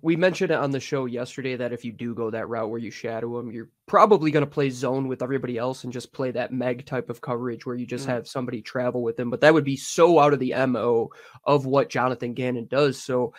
We 0.01 0.15
mentioned 0.15 0.51
it 0.51 0.57
on 0.57 0.71
the 0.71 0.79
show 0.79 1.05
yesterday 1.05 1.55
that 1.55 1.71
if 1.71 1.85
you 1.85 1.93
do 1.93 2.13
go 2.13 2.29
that 2.29 2.49
route 2.49 2.69
where 2.69 2.79
you 2.79 2.91
shadow 2.91 3.39
him, 3.39 3.51
you're 3.51 3.69
probably 3.85 4.29
going 4.29 4.43
to 4.43 4.51
play 4.51 4.69
zone 4.69 5.07
with 5.07 5.21
everybody 5.21 5.57
else 5.57 5.83
and 5.83 5.93
just 5.93 6.11
play 6.11 6.31
that 6.31 6.51
meg 6.51 6.85
type 6.85 7.09
of 7.09 7.21
coverage 7.21 7.65
where 7.65 7.75
you 7.75 7.85
just 7.85 8.05
mm. 8.05 8.09
have 8.09 8.27
somebody 8.27 8.61
travel 8.61 9.01
with 9.01 9.17
him. 9.17 9.29
But 9.29 9.41
that 9.41 9.53
would 9.53 9.63
be 9.63 9.77
so 9.77 10.19
out 10.19 10.33
of 10.33 10.39
the 10.39 10.53
MO 10.67 11.11
of 11.45 11.65
what 11.65 11.89
Jonathan 11.89 12.33
Gannon 12.33 12.65
does. 12.65 13.01
So 13.01 13.33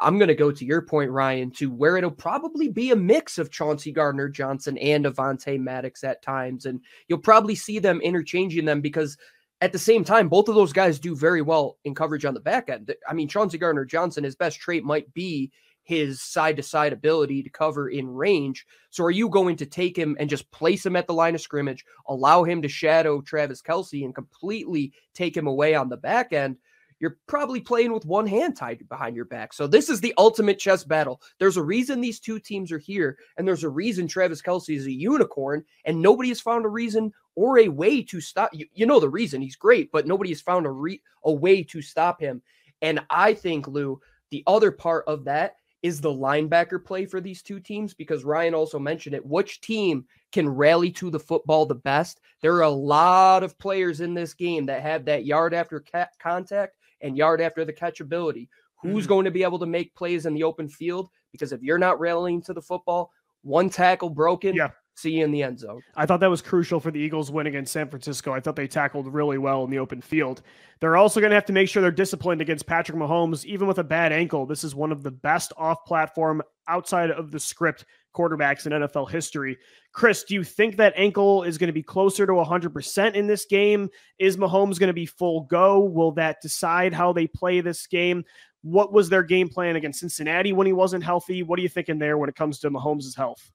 I'm 0.00 0.18
going 0.18 0.28
to 0.28 0.34
go 0.34 0.52
to 0.52 0.64
your 0.64 0.82
point, 0.82 1.10
Ryan, 1.10 1.50
to 1.52 1.70
where 1.70 1.96
it'll 1.96 2.10
probably 2.10 2.68
be 2.68 2.90
a 2.90 2.96
mix 2.96 3.38
of 3.38 3.50
Chauncey 3.50 3.92
Gardner 3.92 4.28
Johnson 4.28 4.76
and 4.78 5.06
Avonte 5.06 5.58
Maddox 5.58 6.04
at 6.04 6.22
times. 6.22 6.66
And 6.66 6.80
you'll 7.08 7.18
probably 7.18 7.54
see 7.54 7.78
them 7.78 8.00
interchanging 8.00 8.66
them 8.66 8.80
because 8.80 9.16
at 9.60 9.72
the 9.72 9.78
same 9.78 10.04
time, 10.04 10.28
both 10.28 10.48
of 10.48 10.54
those 10.54 10.72
guys 10.72 10.98
do 10.98 11.16
very 11.16 11.42
well 11.42 11.78
in 11.84 11.94
coverage 11.94 12.24
on 12.24 12.34
the 12.34 12.40
back 12.40 12.68
end. 12.68 12.94
I 13.08 13.14
mean, 13.14 13.28
Chauncey 13.28 13.58
Gardner 13.58 13.84
Johnson, 13.84 14.24
his 14.24 14.36
best 14.36 14.58
trait 14.58 14.84
might 14.84 15.12
be 15.14 15.50
his 15.82 16.20
side 16.20 16.56
to 16.56 16.62
side 16.62 16.92
ability 16.92 17.42
to 17.42 17.48
cover 17.48 17.88
in 17.88 18.08
range. 18.08 18.66
So, 18.90 19.04
are 19.04 19.10
you 19.10 19.28
going 19.28 19.56
to 19.56 19.66
take 19.66 19.96
him 19.96 20.16
and 20.18 20.28
just 20.28 20.50
place 20.50 20.84
him 20.84 20.96
at 20.96 21.06
the 21.06 21.14
line 21.14 21.34
of 21.34 21.40
scrimmage, 21.40 21.84
allow 22.08 22.44
him 22.44 22.60
to 22.62 22.68
shadow 22.68 23.20
Travis 23.22 23.62
Kelce 23.62 24.04
and 24.04 24.14
completely 24.14 24.92
take 25.14 25.36
him 25.36 25.46
away 25.46 25.74
on 25.74 25.88
the 25.88 25.96
back 25.96 26.32
end? 26.32 26.56
You're 26.98 27.18
probably 27.26 27.60
playing 27.60 27.92
with 27.92 28.06
one 28.06 28.26
hand 28.26 28.56
tied 28.56 28.88
behind 28.88 29.16
your 29.16 29.26
back. 29.26 29.52
So 29.52 29.66
this 29.66 29.90
is 29.90 30.00
the 30.00 30.14
ultimate 30.16 30.58
chess 30.58 30.82
battle. 30.82 31.20
There's 31.38 31.58
a 31.58 31.62
reason 31.62 32.00
these 32.00 32.20
two 32.20 32.38
teams 32.38 32.72
are 32.72 32.78
here, 32.78 33.18
and 33.36 33.46
there's 33.46 33.64
a 33.64 33.68
reason 33.68 34.08
Travis 34.08 34.40
Kelce 34.40 34.74
is 34.74 34.86
a 34.86 34.92
unicorn, 34.92 35.64
and 35.84 36.00
nobody 36.00 36.30
has 36.30 36.40
found 36.40 36.64
a 36.64 36.70
reason 36.70 37.12
or 37.34 37.58
a 37.58 37.68
way 37.68 38.02
to 38.02 38.20
stop. 38.20 38.50
You, 38.54 38.66
you 38.72 38.86
know 38.86 39.00
the 39.00 39.10
reason 39.10 39.42
he's 39.42 39.56
great, 39.56 39.92
but 39.92 40.06
nobody 40.06 40.30
has 40.30 40.40
found 40.40 40.64
a 40.66 40.70
re, 40.70 41.02
a 41.24 41.32
way 41.32 41.62
to 41.64 41.82
stop 41.82 42.20
him. 42.20 42.40
And 42.80 43.00
I 43.10 43.34
think 43.34 43.68
Lou, 43.68 44.00
the 44.30 44.42
other 44.46 44.70
part 44.70 45.04
of 45.06 45.24
that 45.24 45.56
is 45.82 46.00
the 46.00 46.12
linebacker 46.12 46.82
play 46.82 47.04
for 47.04 47.20
these 47.20 47.42
two 47.42 47.60
teams 47.60 47.94
because 47.94 48.24
Ryan 48.24 48.54
also 48.54 48.78
mentioned 48.78 49.14
it. 49.14 49.24
Which 49.24 49.60
team 49.60 50.06
can 50.32 50.48
rally 50.48 50.90
to 50.92 51.10
the 51.10 51.20
football 51.20 51.66
the 51.66 51.74
best? 51.74 52.20
There 52.40 52.54
are 52.54 52.62
a 52.62 52.70
lot 52.70 53.42
of 53.42 53.58
players 53.58 54.00
in 54.00 54.14
this 54.14 54.34
game 54.34 54.66
that 54.66 54.82
have 54.82 55.04
that 55.04 55.26
yard 55.26 55.54
after 55.54 55.84
contact 56.18 56.76
and 57.00 57.16
yard 57.16 57.40
after 57.40 57.64
the 57.64 57.72
catch 57.72 58.00
ability. 58.00 58.48
Who's 58.82 59.04
mm-hmm. 59.04 59.08
going 59.08 59.24
to 59.24 59.30
be 59.30 59.42
able 59.42 59.58
to 59.58 59.66
make 59.66 59.94
plays 59.94 60.26
in 60.26 60.34
the 60.34 60.44
open 60.44 60.68
field? 60.68 61.08
Because 61.32 61.52
if 61.52 61.62
you're 61.62 61.78
not 61.78 61.98
rallying 61.98 62.42
to 62.42 62.52
the 62.52 62.62
football, 62.62 63.10
one 63.42 63.70
tackle 63.70 64.10
broken, 64.10 64.54
yeah. 64.54 64.70
See 64.96 65.10
you 65.10 65.24
in 65.24 65.30
the 65.30 65.42
end 65.42 65.58
zone. 65.58 65.82
I 65.94 66.06
thought 66.06 66.20
that 66.20 66.30
was 66.30 66.40
crucial 66.40 66.80
for 66.80 66.90
the 66.90 66.98
Eagles 66.98 67.30
win 67.30 67.46
against 67.46 67.70
San 67.70 67.90
Francisco. 67.90 68.32
I 68.32 68.40
thought 68.40 68.56
they 68.56 68.66
tackled 68.66 69.12
really 69.12 69.36
well 69.36 69.62
in 69.62 69.70
the 69.70 69.78
open 69.78 70.00
field. 70.00 70.40
They're 70.80 70.96
also 70.96 71.20
going 71.20 71.30
to 71.30 71.34
have 71.34 71.44
to 71.46 71.52
make 71.52 71.68
sure 71.68 71.82
they're 71.82 71.90
disciplined 71.90 72.40
against 72.40 72.66
Patrick 72.66 72.96
Mahomes, 72.96 73.44
even 73.44 73.68
with 73.68 73.78
a 73.78 73.84
bad 73.84 74.10
ankle. 74.10 74.46
This 74.46 74.64
is 74.64 74.74
one 74.74 74.92
of 74.92 75.02
the 75.02 75.10
best 75.10 75.52
off 75.58 75.84
platform 75.84 76.42
outside 76.66 77.10
of 77.10 77.30
the 77.30 77.38
script 77.38 77.84
quarterbacks 78.16 78.66
in 78.66 78.72
NFL 78.72 79.10
history. 79.10 79.58
Chris, 79.92 80.24
do 80.24 80.34
you 80.34 80.42
think 80.42 80.76
that 80.76 80.94
ankle 80.96 81.42
is 81.42 81.58
going 81.58 81.68
to 81.68 81.72
be 81.72 81.82
closer 81.82 82.26
to 82.26 82.32
100% 82.32 83.14
in 83.14 83.26
this 83.26 83.44
game? 83.44 83.88
Is 84.18 84.36
Mahomes 84.36 84.78
going 84.78 84.88
to 84.88 84.94
be 84.94 85.06
full 85.06 85.42
go? 85.42 85.80
Will 85.80 86.12
that 86.12 86.40
decide 86.40 86.92
how 86.92 87.12
they 87.12 87.26
play 87.26 87.60
this 87.60 87.86
game? 87.86 88.24
What 88.62 88.92
was 88.92 89.08
their 89.08 89.22
game 89.22 89.48
plan 89.48 89.76
against 89.76 90.00
Cincinnati 90.00 90.52
when 90.52 90.66
he 90.66 90.72
wasn't 90.72 91.04
healthy? 91.04 91.42
What 91.42 91.58
are 91.58 91.62
you 91.62 91.68
thinking 91.68 91.98
there 91.98 92.18
when 92.18 92.28
it 92.28 92.34
comes 92.34 92.58
to 92.60 92.70
Mahomes' 92.70 93.16
health? 93.16 93.52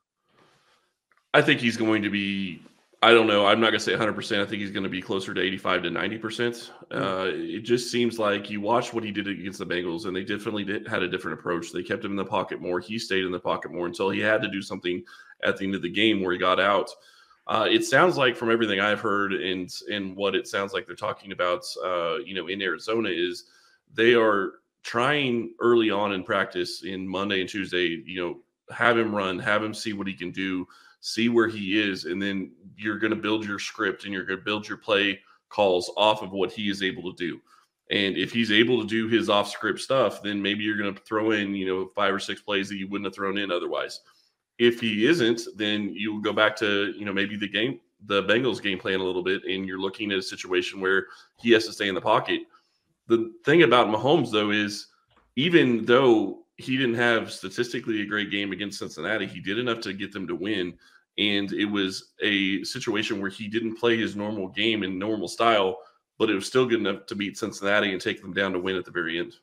I 1.33 1.41
think 1.41 1.59
he's 1.59 1.77
going 1.77 2.03
to 2.03 2.09
be. 2.09 2.61
I 3.03 3.13
don't 3.13 3.25
know. 3.25 3.48
I'm 3.48 3.60
not 3.60 3.72
going 3.72 3.79
to 3.79 3.84
say 3.84 3.93
100. 3.93 4.13
percent 4.13 4.41
I 4.41 4.46
think 4.46 4.62
he's 4.62 4.72
going 4.72 4.84
to 4.84 4.89
be 4.89 5.01
closer 5.01 5.34
to 5.34 5.41
85 5.41 5.84
to 5.84 5.89
90 5.89 6.17
percent. 6.20 6.72
Hmm. 6.91 7.01
Uh, 7.01 7.25
it 7.34 7.62
just 7.62 7.91
seems 7.91 8.20
like 8.20 8.50
you 8.50 8.62
watch 8.62 8.93
what 8.93 9.03
he 9.03 9.12
did 9.12 9.27
against 9.27 9.60
the 9.60 9.65
Bengals, 9.65 10.05
and 10.05 10.15
they 10.15 10.24
definitely 10.24 10.63
did, 10.63 10.88
had 10.88 11.01
a 11.01 11.08
different 11.08 11.39
approach. 11.39 11.72
They 11.72 11.84
kept 11.84 12.05
him 12.05 12.12
in 12.12 12.17
the 12.17 12.25
pocket 12.25 12.62
more. 12.62 12.79
He 12.79 13.00
stayed 13.00 13.25
in 13.25 13.31
the 13.31 13.39
pocket 13.39 13.72
more 13.72 13.88
until 13.88 14.10
he 14.10 14.20
had 14.20 14.41
to 14.43 14.50
do 14.50 14.62
something 14.62 15.03
at 15.43 15.58
the 15.58 15.65
end 15.65 15.75
of 15.75 15.81
the 15.81 15.89
game 15.89 16.22
where 16.22 16.31
he 16.31 16.38
got 16.38 16.60
out. 16.60 16.91
Uh, 17.48 17.67
it 17.70 17.84
sounds 17.84 18.17
like 18.17 18.36
from 18.36 18.51
everything 18.51 18.79
I've 18.79 19.01
heard 19.01 19.34
and 19.34 19.74
and 19.91 20.15
what 20.15 20.36
it 20.36 20.48
sounds 20.48 20.74
like 20.74 20.86
they're 20.86 20.96
talking 20.96 21.31
about, 21.31 21.65
uh, 21.84 22.17
you 22.17 22.36
know, 22.36 22.48
in 22.48 22.62
Arizona 22.62 23.10
is 23.10 23.46
they 23.93 24.13
are 24.13 24.53
trying 24.84 25.53
early 25.60 25.89
on 25.89 26.13
in 26.13 26.24
practice 26.24 26.84
in 26.84 27.08
Monday 27.08 27.41
and 27.41 27.50
Tuesday, 27.50 28.01
you 28.05 28.22
know, 28.22 28.39
have 28.74 28.98
him 28.98 29.13
run, 29.13 29.39
have 29.39 29.63
him 29.63 29.74
see 29.74 29.93
what 29.93 30.08
he 30.08 30.13
can 30.13 30.31
do 30.31 30.67
see 31.01 31.29
where 31.29 31.48
he 31.48 31.81
is, 31.81 32.05
and 32.05 32.22
then 32.22 32.51
you're 32.77 33.00
going 33.00 33.12
to 33.12 33.17
build 33.17 33.46
your 33.46 33.60
script 33.60 34.05
and 34.05 34.13
you're 34.13 34.25
going 34.25 34.39
to 34.39 34.46
build 34.46 34.67
your 34.67 34.77
play 34.77 35.20
calls 35.50 35.91
off 35.98 36.22
of 36.22 36.31
what 36.31 36.51
he 36.51 36.70
is 36.70 36.81
able 36.81 37.12
to 37.12 37.17
do. 37.17 37.41
And 37.89 38.15
if 38.15 38.31
he's 38.31 38.51
able 38.51 38.79
to 38.81 38.88
do 38.88 39.10
his 39.10 39.29
off 39.29 39.50
script 39.50 39.79
stuff, 39.79 40.24
then 40.24 40.41
maybe 40.41 40.63
you're 40.63 40.77
going 40.77 40.96
to 40.96 41.01
throw 41.01 41.31
in, 41.31 41.53
you 41.53 41.65
know, 41.65 41.91
five 41.93 42.13
or 42.13 42.20
six 42.20 42.41
plays 42.41 42.70
that 42.70 42.77
you 42.77 42.88
wouldn't 42.88 43.05
have 43.05 43.15
thrown 43.15 43.38
in 43.38 43.51
otherwise. 43.51 44.00
If 44.60 44.79
he 44.79 45.08
isn't, 45.08 45.41
then 45.58 45.93
you 45.93 46.22
go 46.22 46.31
back 46.31 46.55
to, 46.58 46.93
you 46.98 47.03
know, 47.03 47.12
maybe 47.12 47.36
the 47.36 47.50
game, 47.50 47.81
the 48.05 48.24
Bengals 48.24 48.62
game 48.62 48.79
plan 48.79 49.01
a 49.01 49.03
little 49.03 49.24
bit, 49.24 49.43
and 49.43 49.65
you're 49.65 49.79
looking 49.79 50.12
at 50.12 50.20
a 50.20 50.24
situation 50.24 50.79
where 50.79 51.08
he 51.38 51.51
has 51.51 51.65
to 51.65 51.74
stay 51.74 51.89
in 51.89 51.96
the 51.96 52.01
pocket. 52.01 52.41
The 53.08 53.34
thing 53.43 53.63
about 53.63 53.88
Mahomes, 53.88 54.31
though, 54.31 54.51
is 54.51 54.88
even 55.36 55.84
though 55.84 56.43
he 56.61 56.77
didn't 56.77 56.95
have 56.95 57.31
statistically 57.31 58.01
a 58.01 58.05
great 58.05 58.31
game 58.31 58.51
against 58.51 58.79
Cincinnati. 58.79 59.25
He 59.25 59.39
did 59.39 59.59
enough 59.59 59.79
to 59.81 59.93
get 59.93 60.11
them 60.11 60.27
to 60.27 60.35
win. 60.35 60.73
And 61.17 61.51
it 61.51 61.65
was 61.65 62.13
a 62.21 62.63
situation 62.63 63.19
where 63.19 63.29
he 63.29 63.47
didn't 63.47 63.77
play 63.77 63.97
his 63.97 64.15
normal 64.15 64.47
game 64.47 64.83
in 64.83 64.97
normal 64.97 65.27
style, 65.27 65.77
but 66.17 66.29
it 66.29 66.35
was 66.35 66.47
still 66.47 66.65
good 66.65 66.79
enough 66.79 67.05
to 67.07 67.15
beat 67.15 67.37
Cincinnati 67.37 67.91
and 67.91 68.01
take 68.01 68.21
them 68.21 68.33
down 68.33 68.53
to 68.53 68.59
win 68.59 68.75
at 68.75 68.85
the 68.85 68.91
very 68.91 69.19
end. 69.19 69.33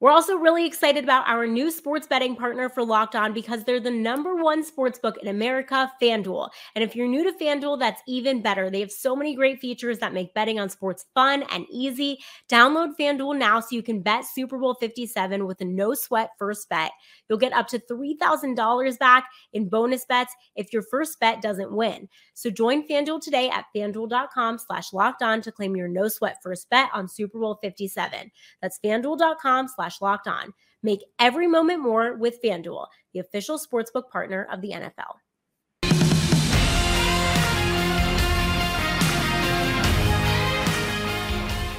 We're 0.00 0.10
also 0.10 0.36
really 0.36 0.64
excited 0.64 1.04
about 1.04 1.28
our 1.28 1.46
new 1.46 1.70
sports 1.70 2.06
betting 2.06 2.34
partner 2.34 2.70
for 2.70 2.82
Locked 2.82 3.14
On 3.14 3.34
because 3.34 3.64
they're 3.64 3.78
the 3.78 3.90
number 3.90 4.34
one 4.34 4.64
sports 4.64 4.98
book 4.98 5.18
in 5.20 5.28
America, 5.28 5.92
FanDuel. 6.00 6.48
And 6.74 6.82
if 6.82 6.96
you're 6.96 7.06
new 7.06 7.22
to 7.22 7.36
FanDuel, 7.38 7.78
that's 7.78 8.00
even 8.08 8.40
better. 8.40 8.70
They 8.70 8.80
have 8.80 8.90
so 8.90 9.14
many 9.14 9.34
great 9.34 9.60
features 9.60 9.98
that 9.98 10.14
make 10.14 10.32
betting 10.32 10.58
on 10.58 10.70
sports 10.70 11.04
fun 11.12 11.44
and 11.50 11.66
easy. 11.70 12.18
Download 12.48 12.94
FanDuel 12.98 13.36
now 13.36 13.60
so 13.60 13.76
you 13.76 13.82
can 13.82 14.00
bet 14.00 14.24
Super 14.24 14.56
Bowl 14.56 14.72
57 14.72 15.46
with 15.46 15.60
a 15.60 15.66
no 15.66 15.92
sweat 15.92 16.30
first 16.38 16.70
bet. 16.70 16.92
You'll 17.28 17.36
get 17.36 17.52
up 17.52 17.68
to 17.68 17.78
$3,000 17.78 18.98
back 18.98 19.28
in 19.52 19.68
bonus 19.68 20.06
bets 20.06 20.34
if 20.56 20.72
your 20.72 20.82
first 20.82 21.20
bet 21.20 21.42
doesn't 21.42 21.72
win. 21.72 22.08
So 22.32 22.48
join 22.48 22.88
FanDuel 22.88 23.20
today 23.20 23.50
at 23.50 23.66
fanduel.com 23.76 24.60
slash 24.60 24.94
locked 24.94 25.22
on 25.22 25.42
to 25.42 25.52
claim 25.52 25.76
your 25.76 25.88
no 25.88 26.08
sweat 26.08 26.38
first 26.42 26.70
bet 26.70 26.88
on 26.94 27.06
Super 27.06 27.38
Bowl 27.38 27.58
57. 27.60 28.30
That's 28.62 28.78
fanduel.com 28.82 29.68
slash 29.68 29.89
slash 29.90 30.00
locked 30.00 30.28
on. 30.28 30.52
Make 30.82 31.04
every 31.18 31.46
moment 31.46 31.80
more 31.80 32.16
with 32.16 32.40
FanDuel, 32.42 32.86
the 33.12 33.20
official 33.20 33.58
sportsbook 33.58 34.08
partner 34.10 34.46
of 34.50 34.60
the 34.60 34.70
NFL. 34.70 35.16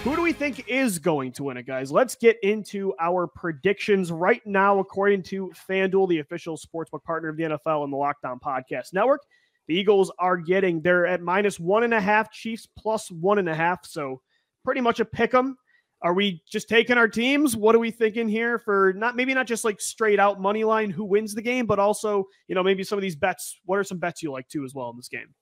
Who 0.04 0.16
do 0.16 0.22
we 0.24 0.34
think 0.34 0.68
is 0.68 0.98
going 1.00 1.32
to 1.34 1.44
win 1.44 1.58
it, 1.58 1.68
guys? 1.68 1.92
Let's 1.92 2.16
get 2.16 2.38
into 2.44 2.94
our 3.00 3.28
predictions 3.28 4.12
right 4.12 4.46
now, 4.46 4.80
according 4.80 5.24
to 5.24 5.52
FanDuel, 5.70 6.10
the 6.10 6.20
official 6.20 6.58
sportsbook 6.58 7.04
partner 7.04 7.30
of 7.30 7.38
the 7.38 7.44
NFL 7.44 7.84
and 7.84 7.94
the 7.94 7.98
Locked 7.98 8.26
On 8.26 8.40
Podcast 8.40 8.94
Network. 8.94 9.22
The 9.68 9.76
Eagles 9.76 10.12
are 10.20 10.38
getting, 10.38 10.82
they're 10.82 11.06
at 11.06 11.22
minus 11.22 11.60
one 11.60 11.84
and 11.84 11.94
a 11.94 12.02
half, 12.02 12.32
Chiefs 12.32 12.68
plus 12.78 13.10
one 13.12 13.38
and 13.38 13.48
a 13.48 13.56
half. 13.56 13.86
So 13.86 14.22
pretty 14.64 14.82
much 14.82 15.00
a 15.00 15.06
pick 15.06 15.34
'em. 15.34 15.56
Are 16.04 16.14
we 16.14 16.42
just 16.50 16.68
taking 16.68 16.98
our 16.98 17.08
teams? 17.08 17.56
What 17.56 17.76
are 17.76 17.80
we 17.80 17.92
thinking 17.92 18.28
here 18.28 18.58
for 18.58 18.94
not 18.98 19.16
maybe 19.16 19.34
not 19.34 19.46
just 19.46 19.64
like 19.64 19.80
straight 19.80 20.20
out 20.20 20.42
money 20.42 20.64
line 20.64 20.90
who 20.90 21.06
wins 21.06 21.36
the 21.36 21.42
game, 21.42 21.68
but 21.68 21.78
also, 21.78 22.26
you 22.48 22.56
know, 22.56 22.64
maybe 22.64 22.84
some 22.84 22.98
of 22.98 23.04
these 23.04 23.16
bets. 23.16 23.60
What 23.66 23.78
are 23.78 23.84
some 23.84 24.00
bets 24.00 24.24
you 24.24 24.32
like 24.32 24.48
too 24.48 24.64
as 24.66 24.74
well 24.74 24.90
in 24.90 24.98
this 24.98 25.10
game? 25.10 25.34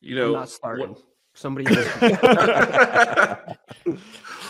You 0.00 0.14
know, 0.14 0.26
I'm 0.28 0.32
not 0.32 0.48
starting. 0.48 0.90
What, 0.90 1.02
Somebody. 1.34 1.66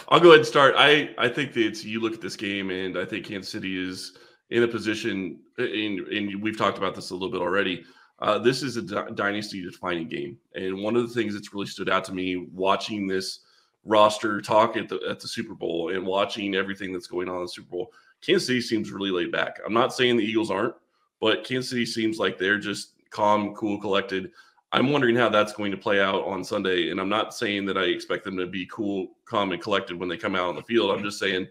I'll 0.09 0.19
go 0.19 0.29
ahead 0.29 0.39
and 0.39 0.47
start. 0.47 0.75
I 0.77 1.11
I 1.19 1.29
think 1.29 1.53
that 1.53 1.67
it's 1.67 1.85
you 1.85 2.01
look 2.01 2.15
at 2.15 2.21
this 2.21 2.37
game, 2.37 2.71
and 2.71 2.97
I 2.99 3.05
think 3.05 3.27
Kansas 3.27 3.53
City 3.53 3.89
is 3.89 4.17
in 4.51 4.63
a 4.63 4.69
position, 4.69 5.41
and, 5.59 6.01
and 6.01 6.43
we've 6.43 6.57
talked 6.59 6.79
about 6.79 6.95
this 6.95 7.11
a 7.11 7.13
little 7.15 7.31
bit 7.31 7.41
already. 7.41 7.85
Uh, 8.21 8.39
this 8.39 8.63
is 8.63 8.77
a 8.77 8.83
d- 8.83 9.15
dynasty 9.15 9.63
defining 9.63 10.09
game. 10.09 10.37
And 10.55 10.83
one 10.83 10.97
of 10.97 11.09
the 11.09 11.15
things 11.15 11.35
that's 11.35 11.55
really 11.55 11.67
stood 11.67 11.89
out 11.89 12.05
to 12.05 12.13
me 12.13 12.49
watching 12.53 13.07
this 13.07 13.41
roster 13.85 14.43
talk 14.43 14.77
at 14.77 14.89
the 14.89 15.01
at 15.09 15.21
the 15.21 15.29
Super 15.29 15.55
Bowl 15.55 15.95
and 15.95 16.07
watching 16.07 16.55
everything 16.55 16.93
that's 16.93 17.07
going 17.07 17.29
on 17.29 17.37
in 17.37 17.43
the 17.43 17.49
Super 17.49 17.71
Bowl, 17.71 17.93
Kansas 18.21 18.47
City 18.47 18.61
seems 18.61 18.91
really 18.91 19.11
laid 19.11 19.33
back. 19.33 19.59
I'm 19.65 19.73
not 19.73 19.95
saying 19.95 20.17
the 20.17 20.25
Eagles 20.25 20.51
aren't, 20.51 20.75
but 21.21 21.45
Kansas 21.45 21.71
City 21.71 21.87
seems 21.87 22.19
like 22.19 22.37
they're 22.37 22.59
just 22.59 22.95
calm, 23.11 23.55
cool, 23.55 23.81
collected. 23.81 24.31
I'm 24.73 24.93
wondering 24.93 25.17
how 25.17 25.29
that's 25.29 25.53
going 25.53 25.73
to 25.73 25.77
play 25.77 26.01
out 26.01 26.25
on 26.25 26.45
Sunday. 26.45 26.91
And 26.91 27.01
I'm 27.01 27.09
not 27.09 27.35
saying 27.35 27.67
that 27.67 27.79
I 27.79 27.85
expect 27.85 28.25
them 28.25 28.37
to 28.37 28.47
be 28.47 28.67
cool, 28.67 29.09
calm, 29.25 29.51
and 29.51 29.61
collected 29.61 29.99
when 29.99 30.09
they 30.09 30.17
come 30.17 30.37
out 30.37 30.49
on 30.49 30.55
the 30.55 30.63
field. 30.63 30.93
I'm 30.93 31.03
just 31.03 31.19
saying, 31.19 31.49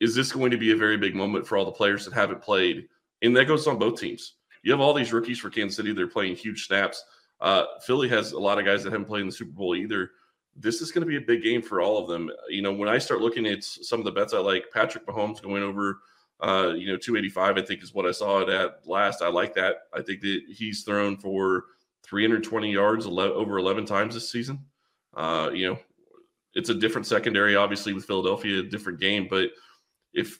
is 0.00 0.14
this 0.14 0.32
going 0.32 0.50
to 0.50 0.58
be 0.58 0.72
a 0.72 0.76
very 0.76 0.98
big 0.98 1.14
moment 1.14 1.46
for 1.46 1.56
all 1.56 1.64
the 1.64 1.72
players 1.72 2.04
that 2.04 2.12
haven't 2.12 2.42
played? 2.42 2.86
And 3.22 3.34
that 3.36 3.46
goes 3.46 3.66
on 3.66 3.78
both 3.78 3.98
teams 3.98 4.34
you 4.64 4.72
have 4.72 4.80
all 4.80 4.94
these 4.94 5.12
rookies 5.12 5.38
for 5.38 5.50
Kansas 5.50 5.76
City. 5.76 5.92
They're 5.92 6.08
playing 6.08 6.36
huge 6.36 6.66
snaps. 6.66 7.04
Uh, 7.40 7.64
Philly 7.86 8.08
has 8.08 8.32
a 8.32 8.38
lot 8.38 8.58
of 8.58 8.64
guys 8.64 8.82
that 8.82 8.92
haven't 8.92 9.06
played 9.06 9.20
in 9.20 9.26
the 9.26 9.32
Super 9.32 9.52
Bowl 9.52 9.76
either. 9.76 10.12
This 10.56 10.80
is 10.80 10.90
going 10.90 11.02
to 11.02 11.06
be 11.08 11.18
a 11.18 11.20
big 11.20 11.42
game 11.42 11.60
for 11.60 11.82
all 11.82 11.98
of 11.98 12.08
them. 12.08 12.30
You 12.48 12.62
know, 12.62 12.72
when 12.72 12.88
I 12.88 12.96
start 12.96 13.20
looking 13.20 13.46
at 13.46 13.62
some 13.62 14.00
of 14.00 14.06
the 14.06 14.12
bets 14.12 14.32
I 14.32 14.38
like, 14.38 14.64
Patrick 14.72 15.06
Mahomes 15.06 15.42
going 15.42 15.62
over, 15.62 15.98
uh, 16.40 16.72
you 16.74 16.86
know, 16.86 16.96
285, 16.96 17.58
I 17.58 17.62
think 17.62 17.82
is 17.82 17.92
what 17.92 18.06
I 18.06 18.10
saw 18.10 18.40
it 18.40 18.48
at 18.48 18.86
last. 18.86 19.20
I 19.20 19.28
like 19.28 19.54
that. 19.54 19.76
I 19.92 20.00
think 20.00 20.22
that 20.22 20.42
he's 20.48 20.82
thrown 20.82 21.18
for 21.18 21.64
320 22.04 22.72
yards 22.72 23.06
over 23.06 23.58
11 23.58 23.84
times 23.84 24.14
this 24.14 24.30
season. 24.30 24.64
Uh, 25.14 25.50
you 25.52 25.68
know, 25.68 25.78
it's 26.54 26.70
a 26.70 26.74
different 26.74 27.06
secondary, 27.06 27.54
obviously, 27.54 27.92
with 27.92 28.06
Philadelphia, 28.06 28.60
a 28.60 28.62
different 28.62 28.98
game. 28.98 29.26
But 29.28 29.50
if 30.14 30.38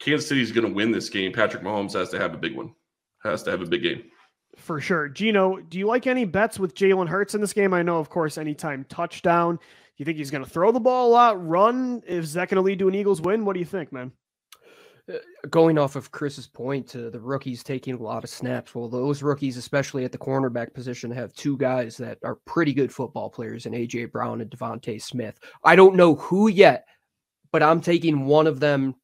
Kansas 0.00 0.28
City 0.28 0.42
is 0.42 0.52
going 0.52 0.66
to 0.66 0.74
win 0.74 0.92
this 0.92 1.08
game, 1.08 1.32
Patrick 1.32 1.62
Mahomes 1.62 1.94
has 1.94 2.10
to 2.10 2.18
have 2.18 2.34
a 2.34 2.38
big 2.38 2.54
one 2.54 2.74
has 3.24 3.42
to 3.44 3.50
have 3.50 3.62
a 3.62 3.66
big 3.66 3.82
game. 3.82 4.04
For 4.56 4.80
sure. 4.80 5.08
Gino, 5.08 5.56
do 5.56 5.78
you 5.78 5.86
like 5.86 6.06
any 6.06 6.24
bets 6.24 6.58
with 6.58 6.74
Jalen 6.74 7.08
Hurts 7.08 7.34
in 7.34 7.40
this 7.40 7.52
game? 7.52 7.74
I 7.74 7.82
know, 7.82 7.98
of 7.98 8.08
course, 8.08 8.38
anytime 8.38 8.84
touchdown. 8.88 9.56
Do 9.56 9.62
you 9.96 10.04
think 10.04 10.18
he's 10.18 10.30
going 10.30 10.44
to 10.44 10.50
throw 10.50 10.72
the 10.72 10.80
ball 10.80 11.08
a 11.08 11.12
lot, 11.12 11.46
run? 11.46 12.02
Is 12.06 12.32
that 12.34 12.48
going 12.48 12.56
to 12.56 12.62
lead 12.62 12.78
to 12.80 12.88
an 12.88 12.94
Eagles 12.94 13.20
win? 13.20 13.44
What 13.44 13.54
do 13.54 13.60
you 13.60 13.66
think, 13.66 13.92
man? 13.92 14.12
Uh, 15.12 15.18
going 15.50 15.76
off 15.76 15.96
of 15.96 16.10
Chris's 16.10 16.46
point 16.46 16.86
to 16.88 17.10
the 17.10 17.20
rookies 17.20 17.62
taking 17.62 17.94
a 17.94 18.02
lot 18.02 18.24
of 18.24 18.30
snaps. 18.30 18.74
Well, 18.74 18.88
those 18.88 19.22
rookies, 19.22 19.56
especially 19.56 20.04
at 20.04 20.12
the 20.12 20.18
cornerback 20.18 20.72
position, 20.72 21.10
have 21.10 21.34
two 21.34 21.58
guys 21.58 21.96
that 21.98 22.18
are 22.24 22.36
pretty 22.46 22.72
good 22.72 22.92
football 22.92 23.28
players 23.28 23.66
in 23.66 23.72
AJ 23.72 24.12
Brown 24.12 24.40
and 24.40 24.50
DeVonta 24.50 25.00
Smith. 25.00 25.38
I 25.62 25.76
don't 25.76 25.96
know 25.96 26.14
who 26.14 26.48
yet, 26.48 26.86
but 27.52 27.62
I'm 27.62 27.80
taking 27.80 28.24
one 28.24 28.46
of 28.46 28.60
them 28.60 28.94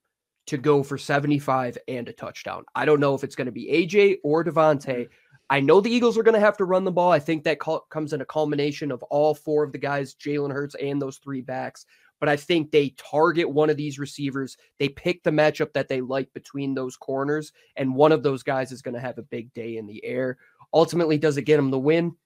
to 0.51 0.59
go 0.59 0.83
for 0.83 0.99
75 0.99 1.79
and 1.87 2.09
a 2.09 2.13
touchdown. 2.13 2.65
I 2.75 2.85
don't 2.85 2.99
know 2.99 3.15
if 3.15 3.23
it's 3.23 3.37
going 3.37 3.47
to 3.47 3.53
be 3.53 3.67
AJ 3.67 4.19
or 4.25 4.45
DeVonta. 4.45 4.85
Mm-hmm. 4.85 5.13
I 5.49 5.61
know 5.61 5.81
the 5.81 5.93
Eagles 5.93 6.19
are 6.19 6.25
going 6.25 6.35
to 6.35 6.41
have 6.41 6.57
to 6.57 6.65
run 6.65 6.85
the 6.85 6.91
ball. 6.91 7.13
I 7.13 7.21
think 7.21 7.45
that 7.45 7.61
comes 7.61 8.13
in 8.13 8.21
a 8.21 8.25
culmination 8.25 8.91
of 8.91 9.03
all 9.05 9.33
four 9.33 9.63
of 9.63 9.71
the 9.71 9.79
guys, 9.79 10.15
Jalen 10.17 10.53
Hurts 10.53 10.75
and 10.75 11.01
those 11.01 11.19
three 11.19 11.41
backs. 11.41 11.87
But 12.19 12.29
I 12.29 12.37
think 12.37 12.71
they 12.71 12.95
target 12.97 13.49
one 13.49 13.71
of 13.71 13.77
these 13.77 14.01
receivers. 14.01 14.57
They 14.81 14.89
pick 14.89 15.23
the 15.23 15.31
matchup 15.31 15.73
that 15.73 15.89
they 15.89 16.01
like 16.01 16.33
between 16.35 16.75
those 16.75 16.97
corners, 16.97 17.53
and 17.77 17.95
one 17.95 18.13
of 18.13 18.23
those 18.25 18.43
guys 18.43 18.73
is 18.73 18.83
going 18.83 18.95
to 18.95 19.01
have 19.01 19.19
a 19.19 19.23
big 19.23 19.55
day 19.55 19.77
in 19.77 19.87
the 19.87 20.05
air. 20.05 20.37
Ultimately, 20.75 21.17
does 21.17 21.37
it 21.37 21.43
get 21.43 21.57
them 21.57 21.71
the 21.71 21.79
win? 21.79 22.17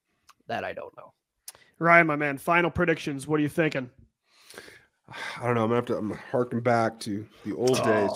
That 0.48 0.64
I 0.64 0.72
don't 0.72 0.96
know. 0.96 1.12
Ryan, 1.78 2.06
my 2.06 2.16
man, 2.16 2.38
final 2.38 2.70
predictions. 2.70 3.26
What 3.26 3.38
are 3.38 3.42
you 3.42 3.48
thinking? 3.48 3.90
I 5.08 5.44
don't 5.44 5.54
know. 5.54 5.62
I'm 5.64 5.68
gonna 5.68 5.74
have 5.76 5.84
to. 5.86 5.96
I'm 5.96 6.10
harking 6.30 6.60
back 6.60 6.98
to 7.00 7.26
the 7.44 7.54
old 7.54 7.76
days. 7.84 8.10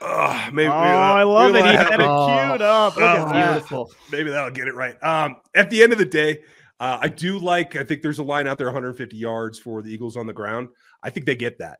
Uh, 0.00 0.50
maybe, 0.52 0.68
Oh, 0.68 0.72
I 0.72 1.22
love 1.22 1.54
it. 1.54 1.64
He 1.64 1.72
had 1.72 1.94
it 1.94 2.06
Oh. 2.06 2.26
queued 2.26 2.60
up. 2.62 2.96
Look 2.96 3.04
Oh, 3.04 3.32
at. 3.34 3.52
Beautiful. 3.52 3.90
Maybe 4.12 4.30
that'll 4.30 4.50
get 4.50 4.68
it 4.68 4.74
right. 4.74 5.02
Um, 5.02 5.36
at 5.54 5.70
the 5.70 5.82
end 5.82 5.92
of 5.92 5.98
the 5.98 6.04
day, 6.04 6.42
uh, 6.80 6.98
I 7.00 7.08
do 7.08 7.38
like. 7.38 7.76
I 7.76 7.84
think 7.84 8.02
there's 8.02 8.18
a 8.18 8.22
line 8.22 8.46
out 8.46 8.58
there, 8.58 8.66
150 8.66 9.16
yards 9.16 9.58
for 9.58 9.80
the 9.80 9.90
Eagles 9.90 10.16
on 10.18 10.26
the 10.26 10.32
ground. 10.34 10.68
I 11.02 11.08
think 11.10 11.24
they 11.24 11.36
get 11.36 11.58
that. 11.58 11.78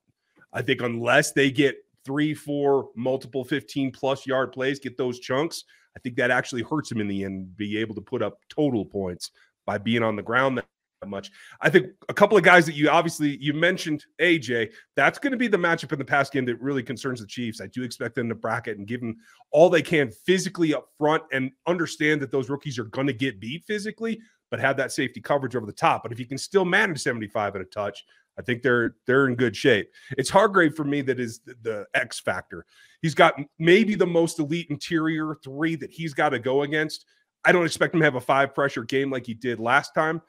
I 0.52 0.62
think 0.62 0.80
unless 0.80 1.32
they 1.32 1.50
get 1.50 1.76
three, 2.06 2.32
four, 2.32 2.88
multiple 2.96 3.44
15 3.44 3.92
plus 3.92 4.26
yard 4.26 4.52
plays, 4.52 4.78
get 4.78 4.96
those 4.96 5.18
chunks. 5.20 5.64
I 5.96 6.00
think 6.00 6.16
that 6.16 6.30
actually 6.30 6.62
hurts 6.62 6.88
them 6.88 7.00
in 7.00 7.08
the 7.08 7.24
end. 7.24 7.56
Be 7.56 7.76
able 7.78 7.94
to 7.94 8.00
put 8.00 8.22
up 8.22 8.38
total 8.48 8.84
points 8.86 9.30
by 9.66 9.78
being 9.78 10.02
on 10.02 10.16
the 10.16 10.22
ground 10.22 10.56
that 10.58 10.66
much. 11.08 11.30
I 11.60 11.70
think 11.70 11.88
a 12.08 12.14
couple 12.14 12.36
of 12.36 12.44
guys 12.44 12.66
that 12.66 12.74
you 12.74 12.88
obviously 12.88 13.36
you 13.38 13.52
mentioned 13.52 14.04
AJ. 14.20 14.72
That's 14.96 15.18
going 15.18 15.32
to 15.32 15.36
be 15.36 15.48
the 15.48 15.56
matchup 15.56 15.92
in 15.92 15.98
the 15.98 16.04
past 16.04 16.32
game 16.32 16.44
that 16.46 16.60
really 16.60 16.82
concerns 16.82 17.20
the 17.20 17.26
Chiefs. 17.26 17.60
I 17.60 17.66
do 17.68 17.82
expect 17.82 18.14
them 18.14 18.28
to 18.28 18.34
bracket 18.34 18.78
and 18.78 18.86
give 18.86 19.00
them 19.00 19.16
all 19.50 19.70
they 19.70 19.82
can 19.82 20.10
physically 20.10 20.74
up 20.74 20.88
front 20.98 21.22
and 21.32 21.50
understand 21.66 22.20
that 22.22 22.30
those 22.30 22.50
rookies 22.50 22.78
are 22.78 22.84
going 22.84 23.06
to 23.06 23.12
get 23.12 23.40
beat 23.40 23.64
physically, 23.64 24.20
but 24.50 24.60
have 24.60 24.76
that 24.76 24.92
safety 24.92 25.20
coverage 25.20 25.56
over 25.56 25.66
the 25.66 25.72
top. 25.72 26.02
But 26.02 26.12
if 26.12 26.18
you 26.18 26.26
can 26.26 26.38
still 26.38 26.64
manage 26.64 27.00
75 27.00 27.56
at 27.56 27.62
a 27.62 27.66
touch, 27.66 28.04
I 28.38 28.42
think 28.42 28.62
they're 28.62 28.96
they're 29.06 29.26
in 29.26 29.36
good 29.36 29.56
shape. 29.56 29.90
It's 30.18 30.30
Hargrave 30.30 30.74
for 30.74 30.84
me 30.84 31.02
that 31.02 31.20
is 31.20 31.40
the, 31.40 31.54
the 31.62 31.86
X 31.94 32.20
factor. 32.20 32.66
He's 33.00 33.14
got 33.14 33.34
maybe 33.58 33.94
the 33.94 34.06
most 34.06 34.38
elite 34.38 34.68
interior 34.70 35.36
three 35.44 35.76
that 35.76 35.92
he's 35.92 36.14
got 36.14 36.30
to 36.30 36.38
go 36.38 36.62
against. 36.62 37.06
I 37.44 37.52
don't 37.52 37.66
expect 37.66 37.94
him 37.94 38.00
to 38.00 38.06
have 38.06 38.14
a 38.14 38.20
five 38.20 38.54
pressure 38.54 38.84
game 38.84 39.10
like 39.10 39.26
he 39.26 39.34
did 39.34 39.60
last 39.60 39.94
time. 39.94 40.22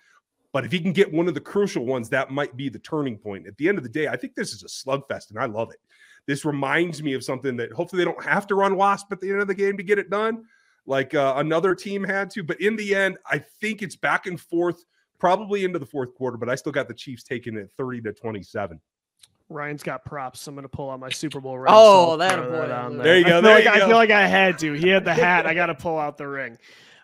But 0.55 0.63
if 0.63 0.71
he 0.71 0.79
can 0.79 0.93
get 0.93 1.11
one 1.11 1.27
of 1.27 1.33
the 1.33 1.41
crucial 1.41 1.85
ones, 1.85 2.07
that 2.11 2.31
might 2.31 2.55
be 2.55 2.69
the 2.69 2.79
turning 2.79 3.17
point. 3.17 3.45
At 3.45 3.57
the 3.57 3.67
end 3.67 3.77
of 3.77 3.83
the 3.83 3.89
day, 3.89 4.07
I 4.07 4.15
think 4.15 4.35
this 4.35 4.53
is 4.53 4.63
a 4.63 4.67
slugfest, 4.67 5.31
and 5.31 5.37
I 5.37 5.47
love 5.47 5.69
it. 5.69 5.81
This 6.27 6.45
reminds 6.45 7.03
me 7.03 7.13
of 7.13 7.25
something 7.25 7.57
that 7.57 7.73
hopefully 7.73 7.99
they 7.99 8.09
don't 8.09 8.23
have 8.23 8.47
to 8.47 8.55
run 8.55 8.77
Wasp 8.77 9.11
at 9.11 9.19
the 9.19 9.29
end 9.29 9.41
of 9.41 9.49
the 9.49 9.53
game 9.53 9.75
to 9.75 9.83
get 9.83 9.99
it 9.99 10.09
done, 10.09 10.45
like 10.85 11.13
uh, 11.13 11.33
another 11.35 11.75
team 11.75 12.05
had 12.05 12.29
to. 12.29 12.41
But 12.41 12.61
in 12.61 12.77
the 12.77 12.95
end, 12.95 13.17
I 13.29 13.39
think 13.59 13.81
it's 13.81 13.97
back 13.97 14.27
and 14.27 14.39
forth, 14.39 14.85
probably 15.19 15.65
into 15.65 15.77
the 15.77 15.85
fourth 15.85 16.15
quarter. 16.15 16.37
But 16.37 16.47
I 16.47 16.55
still 16.55 16.71
got 16.71 16.87
the 16.87 16.93
Chiefs 16.93 17.23
taking 17.23 17.57
it 17.57 17.69
thirty 17.75 17.99
to 18.03 18.13
twenty-seven. 18.13 18.79
Ryan's 19.49 19.83
got 19.83 20.05
props. 20.05 20.39
So 20.39 20.51
I'm 20.51 20.55
going 20.55 20.63
to 20.63 20.69
pull 20.69 20.89
out 20.89 21.01
my 21.01 21.09
Super 21.09 21.41
Bowl 21.41 21.59
ring. 21.59 21.73
Oh, 21.75 22.05
so 22.05 22.11
I'll 22.11 22.17
that 22.19 22.35
throw 22.35 22.65
boy. 22.65 22.73
on 22.73 22.97
There 22.99 23.17
you 23.19 23.25
I 23.25 23.27
go, 23.27 23.35
feel 23.35 23.41
there 23.41 23.55
like, 23.55 23.65
you 23.65 23.71
I 23.71 23.79
go. 23.79 23.87
feel 23.87 23.97
like 23.97 24.11
I 24.11 24.25
had 24.25 24.57
to. 24.59 24.71
He 24.71 24.87
had 24.87 25.03
the 25.03 25.13
hat. 25.13 25.45
I 25.45 25.53
got 25.53 25.65
to 25.65 25.75
pull 25.75 25.99
out 25.99 26.17
the 26.17 26.29
ring. 26.29 26.57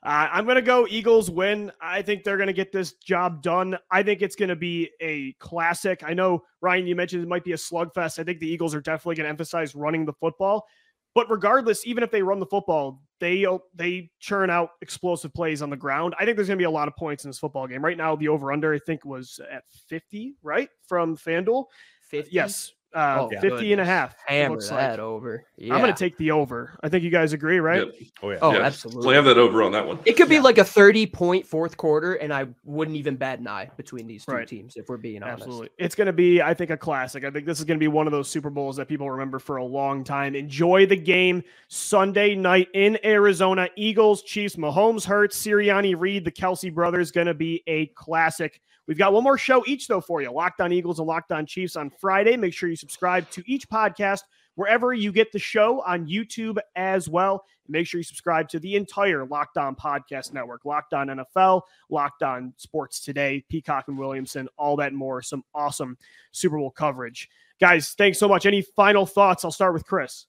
Uh, 0.03 0.27
I'm 0.31 0.45
going 0.45 0.55
to 0.55 0.63
go 0.63 0.87
Eagles 0.89 1.29
win. 1.29 1.71
I 1.79 2.01
think 2.01 2.23
they're 2.23 2.37
going 2.37 2.47
to 2.47 2.53
get 2.53 2.71
this 2.71 2.93
job 2.93 3.43
done. 3.43 3.77
I 3.91 4.01
think 4.01 4.23
it's 4.23 4.35
going 4.35 4.49
to 4.49 4.55
be 4.55 4.89
a 4.99 5.33
classic. 5.33 6.03
I 6.03 6.13
know, 6.13 6.43
Ryan, 6.59 6.87
you 6.87 6.95
mentioned 6.95 7.21
it 7.21 7.29
might 7.29 7.43
be 7.43 7.53
a 7.53 7.57
slugfest. 7.57 8.17
I 8.17 8.23
think 8.23 8.39
the 8.39 8.47
Eagles 8.47 8.73
are 8.73 8.81
definitely 8.81 9.15
going 9.15 9.25
to 9.25 9.29
emphasize 9.29 9.75
running 9.75 10.05
the 10.05 10.13
football. 10.13 10.65
But 11.13 11.29
regardless, 11.29 11.85
even 11.85 12.03
if 12.03 12.09
they 12.09 12.23
run 12.23 12.39
the 12.39 12.45
football, 12.45 13.03
they 13.19 13.45
they 13.75 14.09
churn 14.19 14.49
out 14.49 14.71
explosive 14.81 15.33
plays 15.33 15.61
on 15.61 15.69
the 15.69 15.77
ground. 15.77 16.15
I 16.17 16.25
think 16.25 16.37
there's 16.37 16.47
going 16.47 16.57
to 16.57 16.61
be 16.61 16.65
a 16.65 16.71
lot 16.71 16.87
of 16.87 16.95
points 16.95 17.25
in 17.25 17.29
this 17.29 17.37
football 17.37 17.67
game. 17.67 17.83
Right 17.83 17.97
now, 17.97 18.15
the 18.15 18.29
over 18.29 18.51
under 18.51 18.73
I 18.73 18.79
think 18.79 19.03
was 19.03 19.39
at 19.51 19.63
50, 19.87 20.35
right 20.41 20.69
from 20.87 21.17
FanDuel. 21.17 21.65
50? 22.09 22.31
Yes, 22.33 22.71
uh, 22.93 23.17
Oh, 23.21 23.29
50 23.41 23.71
and 23.71 23.81
a 23.81 23.85
half. 23.85 24.15
Hammer 24.25 24.51
looks 24.55 24.69
that 24.69 24.91
like. 24.91 24.99
over. 24.99 25.45
Yeah. 25.57 25.73
I'm 25.73 25.81
going 25.81 25.93
to 25.93 25.97
take 25.97 26.17
the 26.17 26.31
over. 26.31 26.77
I 26.83 26.89
think 26.89 27.03
you 27.03 27.09
guys 27.09 27.33
agree, 27.33 27.59
right? 27.59 27.85
Yep. 27.85 27.95
Oh 28.23 28.29
yeah. 28.31 28.37
Oh, 28.41 28.51
Yeah. 28.53 28.59
absolutely. 28.61 29.03
Slam 29.03 29.25
that 29.25 29.37
over 29.37 29.63
on 29.63 29.71
that 29.71 29.87
one. 29.87 29.99
It 30.05 30.13
could 30.17 30.29
be 30.29 30.39
like 30.39 30.57
a 30.57 30.63
30 30.63 31.05
point 31.07 31.45
fourth 31.47 31.77
quarter, 31.77 32.13
and 32.15 32.33
I 32.33 32.47
wouldn't 32.63 32.97
even 32.97 33.15
bat 33.15 33.39
an 33.39 33.47
eye 33.47 33.69
between 33.77 34.07
these 34.07 34.25
two 34.25 34.31
Right. 34.33 34.47
teams, 34.47 34.75
if 34.75 34.89
we're 34.89 34.97
being 34.97 35.23
honest. 35.23 35.43
Absolutely. 35.43 35.69
It's 35.77 35.95
going 35.95 36.07
to 36.07 36.13
be, 36.13 36.41
I 36.41 36.53
think, 36.53 36.71
a 36.71 36.77
classic. 36.77 37.23
I 37.23 37.31
think 37.31 37.45
this 37.45 37.59
is 37.59 37.65
going 37.65 37.79
to 37.79 37.83
be 37.83 37.87
one 37.87 38.07
of 38.07 38.11
those 38.11 38.29
Super 38.29 38.49
Bowls 38.49 38.75
that 38.77 38.87
people 38.87 39.09
remember 39.09 39.39
for 39.39 39.57
a 39.57 39.63
long 39.65 40.03
time. 40.03 40.35
Enjoy 40.35 40.85
the 40.85 40.97
game 40.97 41.43
Sunday 41.67 42.35
night 42.35 42.67
in 42.73 42.97
Arizona. 43.05 43.69
Eagles, 43.75 44.23
Chiefs, 44.23 44.55
Mahomes, 44.55 45.05
Hurts, 45.05 45.41
Sirianni, 45.41 45.95
Reid, 45.97 46.25
the 46.25 46.31
Kelce 46.31 46.73
brothers. 46.73 47.11
Going 47.11 47.27
to 47.27 47.33
be 47.33 47.63
a 47.67 47.85
classic. 47.87 48.61
We've 48.91 48.97
got 48.97 49.13
one 49.13 49.23
more 49.23 49.37
show 49.37 49.63
each, 49.67 49.87
though, 49.87 50.01
for 50.01 50.21
you 50.21 50.33
Locked 50.33 50.59
on 50.59 50.73
Eagles 50.73 50.99
and 50.99 51.07
Locked 51.07 51.31
on 51.31 51.45
Chiefs 51.45 51.77
on 51.77 51.89
Friday. 51.89 52.35
Make 52.35 52.53
sure 52.53 52.67
you 52.67 52.75
subscribe 52.75 53.29
to 53.29 53.41
each 53.49 53.69
podcast 53.69 54.23
wherever 54.55 54.91
you 54.91 55.13
get 55.13 55.31
the 55.31 55.39
show 55.39 55.81
on 55.83 56.09
YouTube 56.09 56.57
as 56.75 57.07
well. 57.07 57.45
Make 57.69 57.87
sure 57.87 57.99
you 57.99 58.03
subscribe 58.03 58.49
to 58.49 58.59
the 58.59 58.75
entire 58.75 59.25
Locked 59.25 59.57
On 59.57 59.77
Podcast 59.77 60.33
Network, 60.33 60.65
Locked 60.65 60.93
On 60.93 61.07
NFL, 61.07 61.61
Locked 61.89 62.21
On 62.23 62.53
Sports 62.57 62.99
Today, 62.99 63.45
Peacock 63.47 63.85
and 63.87 63.97
Williamson, 63.97 64.49
all 64.57 64.75
that 64.75 64.91
more. 64.91 65.21
Some 65.21 65.45
awesome 65.55 65.97
Super 66.33 66.57
Bowl 66.57 66.71
coverage. 66.71 67.29
Guys, 67.61 67.93
thanks 67.97 68.19
so 68.19 68.27
much. 68.27 68.45
Any 68.45 68.61
final 68.61 69.05
thoughts? 69.05 69.45
I'll 69.45 69.51
start 69.51 69.71
with 69.71 69.85
Chris. 69.85 70.25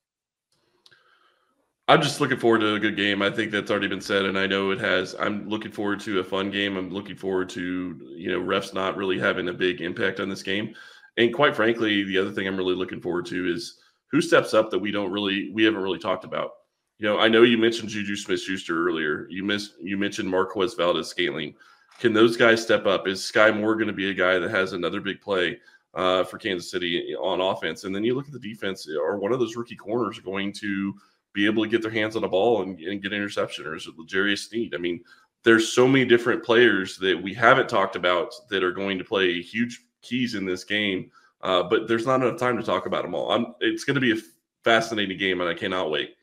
I'm 1.88 2.00
just 2.00 2.20
looking 2.20 2.38
forward 2.38 2.60
to 2.60 2.74
a 2.74 2.78
good 2.80 2.96
game. 2.96 3.22
I 3.22 3.30
think 3.30 3.50
that's 3.50 3.70
already 3.70 3.88
been 3.88 4.00
said, 4.00 4.24
and 4.24 4.38
I 4.38 4.46
know 4.46 4.70
it 4.70 4.78
has. 4.78 5.16
I'm 5.18 5.48
looking 5.48 5.72
forward 5.72 5.98
to 6.00 6.20
a 6.20 6.24
fun 6.24 6.50
game. 6.50 6.76
I'm 6.76 6.90
looking 6.90 7.16
forward 7.16 7.48
to 7.50 8.14
you 8.16 8.30
know 8.30 8.40
refs 8.40 8.72
not 8.72 8.96
really 8.96 9.18
having 9.18 9.48
a 9.48 9.52
big 9.52 9.80
impact 9.80 10.20
on 10.20 10.28
this 10.28 10.42
game. 10.42 10.74
And 11.16 11.34
quite 11.34 11.56
frankly, 11.56 12.04
the 12.04 12.18
other 12.18 12.30
thing 12.30 12.46
I'm 12.46 12.56
really 12.56 12.76
looking 12.76 13.00
forward 13.00 13.26
to 13.26 13.52
is 13.52 13.78
who 14.12 14.20
steps 14.20 14.54
up 14.54 14.70
that 14.70 14.78
we 14.78 14.92
don't 14.92 15.10
really 15.10 15.50
we 15.52 15.64
haven't 15.64 15.82
really 15.82 15.98
talked 15.98 16.24
about. 16.24 16.52
You 16.98 17.08
know, 17.08 17.18
I 17.18 17.26
know 17.26 17.42
you 17.42 17.58
mentioned 17.58 17.88
Juju 17.88 18.14
Smith-Schuster 18.14 18.86
earlier. 18.88 19.26
You 19.28 19.42
missed 19.42 19.72
you 19.82 19.98
mentioned 19.98 20.28
Marquez 20.28 20.74
Valdes 20.74 21.08
Scantling. 21.08 21.54
Can 21.98 22.12
those 22.12 22.36
guys 22.36 22.62
step 22.62 22.86
up? 22.86 23.08
Is 23.08 23.20
Skyy 23.20 23.58
Moore 23.58 23.74
going 23.74 23.88
to 23.88 23.92
be 23.92 24.10
a 24.10 24.14
guy 24.14 24.38
that 24.38 24.50
has 24.50 24.72
another 24.72 25.00
big 25.00 25.20
play 25.20 25.58
uh, 25.94 26.24
for 26.24 26.38
Kansas 26.38 26.70
City 26.70 27.14
on 27.16 27.40
offense? 27.40 27.84
And 27.84 27.94
then 27.94 28.04
you 28.04 28.14
look 28.14 28.26
at 28.26 28.32
the 28.32 28.38
defense. 28.38 28.88
Are 28.88 29.18
one 29.18 29.32
of 29.32 29.40
those 29.40 29.56
rookie 29.56 29.76
corners 29.76 30.20
going 30.20 30.52
to 30.54 30.94
be 31.32 31.46
able 31.46 31.64
to 31.64 31.70
get 31.70 31.82
their 31.82 31.90
hands 31.90 32.16
on 32.16 32.22
the 32.22 32.28
ball 32.28 32.62
and, 32.62 32.78
and 32.78 33.02
get 33.02 33.12
an 33.12 33.18
interception, 33.18 33.66
or 33.66 33.76
is 33.76 33.86
it 33.86 33.94
Jarius 34.06 34.48
Sneed? 34.48 34.74
I 34.74 34.78
mean, 34.78 35.02
there's 35.44 35.72
so 35.72 35.88
many 35.88 36.04
different 36.04 36.44
players 36.44 36.98
that 36.98 37.20
we 37.20 37.34
haven't 37.34 37.68
talked 37.68 37.96
about 37.96 38.32
that 38.50 38.62
are 38.62 38.72
going 38.72 38.98
to 38.98 39.04
play 39.04 39.40
huge 39.40 39.84
keys 40.02 40.34
in 40.34 40.44
this 40.44 40.64
game, 40.64 41.10
uh, 41.42 41.62
but 41.62 41.88
there's 41.88 42.06
not 42.06 42.22
enough 42.22 42.38
time 42.38 42.56
to 42.56 42.62
talk 42.62 42.86
about 42.86 43.02
them 43.02 43.14
all. 43.14 43.32
I'm, 43.32 43.54
it's 43.60 43.84
going 43.84 43.94
to 43.94 44.00
be 44.00 44.12
a 44.12 44.22
fascinating 44.62 45.18
game, 45.18 45.40
and 45.40 45.48
I 45.48 45.54
cannot 45.54 45.90
wait. 45.90 46.16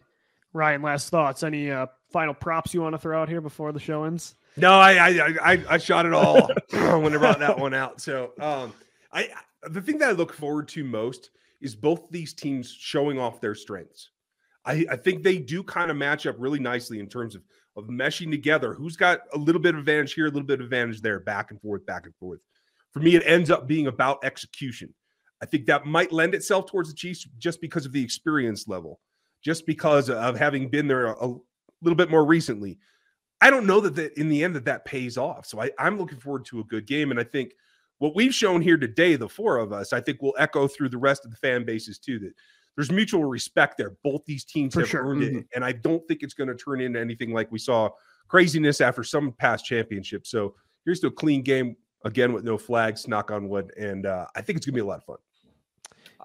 Ryan, 0.53 0.81
last 0.81 1.09
thoughts. 1.09 1.43
Any 1.43 1.71
uh, 1.71 1.87
final 2.11 2.33
props 2.33 2.73
you 2.73 2.81
want 2.81 2.93
to 2.93 2.99
throw 2.99 3.21
out 3.21 3.29
here 3.29 3.41
before 3.41 3.71
the 3.71 3.79
show 3.79 4.03
ends? 4.03 4.35
No, 4.57 4.73
I 4.73 4.93
I 4.93 5.35
I, 5.41 5.63
I 5.69 5.77
shot 5.77 6.05
it 6.05 6.13
all 6.13 6.47
when 6.71 7.13
I 7.13 7.17
brought 7.17 7.39
that 7.39 7.57
one 7.57 7.73
out. 7.73 8.01
So 8.01 8.31
um, 8.39 8.73
I 9.13 9.29
the 9.63 9.81
thing 9.81 9.97
that 9.99 10.09
I 10.09 10.13
look 10.13 10.33
forward 10.33 10.67
to 10.69 10.83
most 10.83 11.29
is 11.61 11.75
both 11.75 12.09
these 12.09 12.33
teams 12.33 12.71
showing 12.71 13.19
off 13.19 13.41
their 13.41 13.55
strengths. 13.55 14.09
I, 14.69 14.85
I 14.91 14.95
think 14.95 15.23
they 15.23 15.39
do 15.39 15.63
kind 15.63 15.89
of 15.89 15.97
match 15.97 16.27
up 16.27 16.35
really 16.37 16.59
nicely 16.59 16.99
in 16.99 17.07
terms 17.07 17.35
of 17.35 17.41
of 17.75 17.85
meshing 17.85 18.29
together. 18.29 18.73
Who's 18.73 18.95
got 18.95 19.21
a 19.33 19.37
little 19.37 19.61
bit 19.61 19.73
of 19.73 19.79
advantage 19.79 20.13
here, 20.13 20.25
a 20.25 20.29
little 20.29 20.43
bit 20.43 20.59
of 20.59 20.65
advantage 20.65 21.01
there, 21.01 21.19
back 21.19 21.51
and 21.51 21.61
forth, 21.61 21.85
back 21.85 22.05
and 22.05 22.15
forth. 22.15 22.39
For 22.91 22.99
me, 22.99 23.15
it 23.15 23.23
ends 23.25 23.49
up 23.49 23.67
being 23.67 23.87
about 23.87 24.23
execution. 24.23 24.93
I 25.41 25.45
think 25.45 25.65
that 25.67 25.85
might 25.85 26.11
lend 26.11 26.35
itself 26.35 26.65
towards 26.65 26.89
the 26.89 26.95
Chiefs 26.95 27.27
just 27.37 27.61
because 27.61 27.85
of 27.85 27.93
the 27.93 28.03
experience 28.03 28.67
level, 28.67 28.99
just 29.43 29.65
because 29.65 30.09
of 30.09 30.37
having 30.37 30.69
been 30.69 30.87
there 30.87 31.07
a, 31.07 31.27
a 31.27 31.37
little 31.81 31.95
bit 31.95 32.09
more 32.09 32.25
recently. 32.25 32.77
I 33.41 33.49
don't 33.49 33.65
know 33.65 33.79
that, 33.79 33.95
that 33.95 34.19
in 34.19 34.27
the 34.27 34.43
end 34.43 34.55
that 34.55 34.65
that 34.65 34.83
pays 34.83 35.17
off. 35.17 35.45
So 35.45 35.61
I, 35.61 35.71
I'm 35.79 35.97
looking 35.97 36.19
forward 36.19 36.45
to 36.45 36.59
a 36.59 36.65
good 36.65 36.85
game, 36.85 37.11
and 37.11 37.19
I 37.19 37.23
think 37.23 37.53
what 37.99 38.15
we've 38.15 38.33
shown 38.33 38.61
here 38.61 38.77
today, 38.77 39.15
the 39.15 39.29
four 39.29 39.57
of 39.57 39.71
us, 39.71 39.93
I 39.93 40.01
think 40.01 40.21
will 40.21 40.35
echo 40.37 40.67
through 40.67 40.89
the 40.89 40.97
rest 40.97 41.23
of 41.23 41.31
the 41.31 41.37
fan 41.37 41.63
bases 41.63 41.99
too. 41.99 42.19
That 42.19 42.33
there's 42.79 42.93
mutual 42.93 43.25
respect 43.25 43.77
there. 43.77 43.97
Both 44.05 44.23
these 44.25 44.45
teams 44.45 44.73
For 44.73 44.79
have 44.79 44.89
sure. 44.89 45.05
earned 45.05 45.21
it, 45.23 45.33
Mhm. 45.33 45.47
and 45.53 45.65
I 45.65 45.73
don't 45.73 46.07
think 46.07 46.23
it's 46.23 46.33
going 46.33 46.47
to 46.47 46.55
turn 46.55 46.79
into 46.79 46.97
anything 46.97 47.33
like 47.33 47.51
we 47.51 47.59
saw 47.59 47.89
craziness 48.29 48.79
after 48.79 49.03
some 49.03 49.33
past 49.33 49.65
championships. 49.65 50.29
So 50.29 50.55
here's 50.85 51.01
to 51.01 51.07
a 51.07 51.11
clean 51.11 51.41
game 51.41 51.75
again 52.05 52.31
with 52.31 52.45
no 52.45 52.57
flags. 52.57 53.05
Knock 53.05 53.31
on 53.31 53.49
wood, 53.49 53.73
and 53.77 54.05
uh, 54.05 54.27
I 54.33 54.41
think 54.41 54.55
it's 54.55 54.65
going 54.65 54.71
to 54.75 54.77
be 54.77 54.79
a 54.79 54.85
lot 54.85 54.99
of 54.99 55.03
fun. 55.03 55.17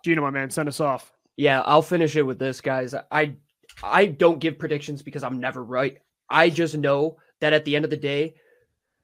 Gino, 0.05 0.23
my 0.23 0.31
man, 0.31 0.49
send 0.49 0.69
us 0.69 0.79
off. 0.79 1.12
Yeah, 1.37 1.62
I'll 1.62 1.83
finish 1.83 2.14
it 2.14 2.23
with 2.23 2.38
this, 2.38 2.61
guys. 2.61 2.95
I 3.11 3.35
I 3.83 4.07
don't 4.07 4.38
give 4.38 4.57
predictions 4.57 5.03
because 5.03 5.25
I'm 5.25 5.40
never 5.40 5.64
right. 5.64 5.99
I 6.31 6.51
just 6.51 6.77
know 6.77 7.17
that 7.40 7.53
at 7.53 7.64
the 7.64 7.75
end 7.75 7.85
of 7.85 7.90
the 7.90 7.97
day, 7.97 8.37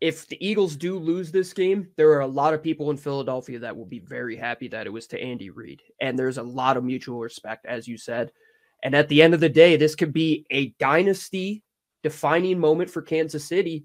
if 0.01 0.27
the 0.29 0.45
Eagles 0.45 0.77
do 0.77 0.99
lose 0.99 1.31
this 1.31 1.53
game, 1.53 1.89
there 1.97 2.11
are 2.13 2.21
a 2.21 2.27
lot 2.27 2.55
of 2.55 2.63
people 2.63 2.91
in 2.91 2.97
Philadelphia 2.97 3.59
that 3.59 3.77
will 3.77 3.87
be 3.87 3.99
very 3.99 4.35
happy 4.35 4.67
that 4.69 4.87
it 4.87 4.93
was 4.93 5.07
to 5.09 5.21
Andy 5.21 5.51
Reid. 5.51 5.83
And 6.01 6.19
there's 6.19 6.39
a 6.39 6.43
lot 6.43 6.77
of 6.77 6.85
mutual 6.85 7.21
respect, 7.21 7.67
as 7.67 7.87
you 7.87 7.99
said. 7.99 8.33
And 8.83 8.95
at 8.95 9.09
the 9.09 9.21
end 9.21 9.35
of 9.35 9.41
the 9.41 9.49
day, 9.49 9.77
this 9.77 9.95
could 9.95 10.13
be 10.13 10.47
a 10.51 10.69
dynasty 10.79 11.63
defining 12.03 12.59
moment 12.59 12.91
for 12.91 13.03
Kansas 13.03 13.45
City 13.45 13.85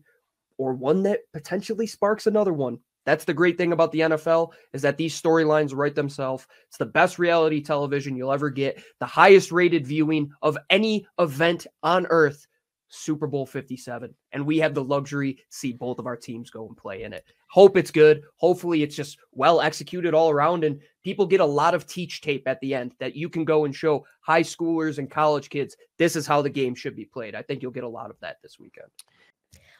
or 0.58 0.73
one 0.73 1.04
that 1.04 1.19
potentially 1.34 1.86
sparks 1.86 2.28
another 2.28 2.54
one. 2.54 2.80
That's 3.06 3.25
the 3.25 3.34
great 3.34 3.58
thing 3.58 3.71
about 3.71 3.91
the 3.91 3.99
NFL 3.99 4.54
is 4.73 4.82
that 4.82 4.97
these 4.97 5.19
storylines 5.21 5.75
write 5.75 5.95
themselves. 5.95 6.47
It's 6.69 6.78
the 6.78 6.86
best 6.86 7.19
reality 7.19 7.62
television 7.62 8.15
you'll 8.15 8.32
ever 8.32 8.49
get, 8.49 8.82
the 8.99 9.06
highest 9.06 9.51
rated 9.51 9.86
viewing 9.86 10.32
of 10.41 10.58
any 10.69 11.06
event 11.19 11.67
on 11.84 12.08
earth. 12.08 12.47
Super 12.95 13.27
Bowl 13.27 13.45
57. 13.45 14.13
And 14.31 14.45
we 14.45 14.58
have 14.60 14.73
the 14.73 14.84
luxury 14.84 15.39
see 15.49 15.73
both 15.73 15.99
of 15.99 16.08
our 16.08 16.15
teams 16.15 16.49
go 16.49 16.67
and 16.67 16.77
play 16.77 17.03
in 17.03 17.13
it. 17.13 17.25
Hope 17.47 17.77
it's 17.77 17.91
good. 17.91 18.23
Hopefully 18.38 18.84
it's 18.84 18.95
just 18.95 19.17
well 19.31 19.62
executed 19.62 20.13
all 20.13 20.29
around 20.29 20.63
and 20.63 20.79
people 21.03 21.25
get 21.25 21.39
a 21.39 21.45
lot 21.45 21.73
of 21.73 21.86
teach 21.86 22.21
tape 22.21 22.47
at 22.47 22.60
the 22.62 22.73
end 22.73 22.93
that 22.99 23.15
you 23.15 23.29
can 23.29 23.45
go 23.45 23.65
and 23.65 23.75
show 23.75 24.05
high 24.21 24.43
schoolers 24.43 24.97
and 24.97 25.10
college 25.10 25.49
kids 25.49 25.75
this 25.97 26.15
is 26.15 26.27
how 26.27 26.41
the 26.41 26.49
game 26.49 26.75
should 26.75 26.95
be 26.95 27.05
played. 27.05 27.36
I 27.36 27.41
think 27.41 27.62
you'll 27.62 27.71
get 27.71 27.84
a 27.84 27.89
lot 27.89 28.10
of 28.10 28.19
that 28.21 28.38
this 28.41 28.60
weekend. 28.60 28.88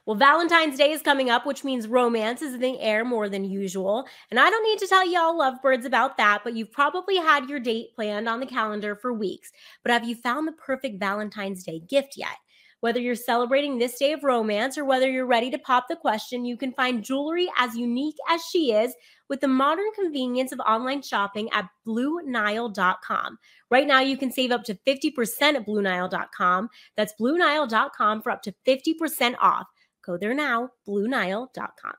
Well, 0.06 0.15
Valentine's 0.15 0.78
Day 0.78 0.91
is 0.91 1.01
coming 1.01 1.32
up, 1.32 1.47
which 1.47 1.63
means 1.63 1.88
romance 1.88 2.43
is 2.43 2.54
in 2.54 2.60
the 2.60 2.80
air 2.80 3.04
more 3.04 3.28
than 3.28 3.43
usual. 3.43 4.06
And 4.30 4.39
I 4.39 4.51
don't 4.51 4.63
need 4.63 4.78
to 4.80 4.88
tell 4.88 5.08
y'all 5.08 5.36
lovebirds 5.36 5.84
about 5.84 6.17
that, 6.17 6.41
but 6.43 6.56
you've 6.56 6.71
probably 6.71 7.17
had 7.17 7.49
your 7.49 7.60
date 7.60 7.95
planned 7.95 8.30
on 8.30 8.39
the 8.39 8.45
calendar 8.45 8.93
for 8.93 9.12
weeks. 9.12 9.51
But 9.82 9.91
have 9.91 10.04
you 10.04 10.13
found 10.15 10.47
the 10.47 10.51
perfect 10.51 10.99
Valentine's 10.99 11.63
Day 11.63 11.80
gift 11.80 12.17
yet? 12.17 12.38
Whether 12.86 13.00
you're 13.00 13.15
celebrating 13.15 13.80
this 13.80 13.98
day 13.98 14.12
of 14.12 14.24
romance 14.24 14.78
or 14.78 14.86
whether 14.86 15.10
you're 15.10 15.26
ready 15.26 15.50
to 15.50 15.58
pop 15.58 15.88
the 15.89 15.95
question, 15.95 16.45
you 16.45 16.56
can 16.56 16.71
find 16.71 17.04
jewelry 17.04 17.50
as 17.58 17.76
unique 17.76 18.17
as 18.30 18.45
she 18.45 18.74
is 18.74 18.93
with 19.28 19.41
the 19.41 19.48
modern 19.48 19.89
convenience 19.95 20.52
of 20.52 20.60
online 20.60 21.02
shopping 21.02 21.50
at 21.52 21.67
BlueNile.com. 21.88 23.39
Right 23.71 23.88
now, 23.88 24.02
you 24.02 24.17
can 24.17 24.32
save 24.32 24.52
up 24.52 24.63
to 24.65 24.76
50% 24.76 25.41
at 25.41 25.65
BlueNile.com. 25.65 26.69
That's 26.95 27.15
BlueNile.com 27.19 28.21
for 28.21 28.32
up 28.32 28.43
to 28.43 28.54
50% 28.67 29.34
off. 29.39 29.65
Go 30.06 30.15
there 30.15 30.36
now, 30.36 30.69
BlueNile.com. 30.88 31.95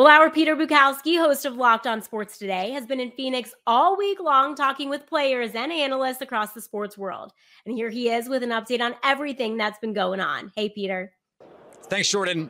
Well, 0.00 0.08
our 0.08 0.30
Peter 0.30 0.56
Bukowski, 0.56 1.18
host 1.18 1.44
of 1.44 1.56
Locked 1.56 1.86
On 1.86 2.00
Sports 2.00 2.38
Today, 2.38 2.70
has 2.70 2.86
been 2.86 3.00
in 3.00 3.10
Phoenix 3.10 3.52
all 3.66 3.98
week 3.98 4.18
long 4.18 4.54
talking 4.54 4.88
with 4.88 5.06
players 5.06 5.50
and 5.54 5.70
analysts 5.70 6.22
across 6.22 6.54
the 6.54 6.62
sports 6.62 6.96
world. 6.96 7.34
And 7.66 7.74
here 7.76 7.90
he 7.90 8.08
is 8.08 8.26
with 8.26 8.42
an 8.42 8.48
update 8.48 8.80
on 8.80 8.94
everything 9.04 9.58
that's 9.58 9.78
been 9.78 9.92
going 9.92 10.18
on. 10.18 10.52
Hey, 10.56 10.70
Peter. 10.70 11.12
Thanks, 11.82 12.08
Jordan. 12.08 12.48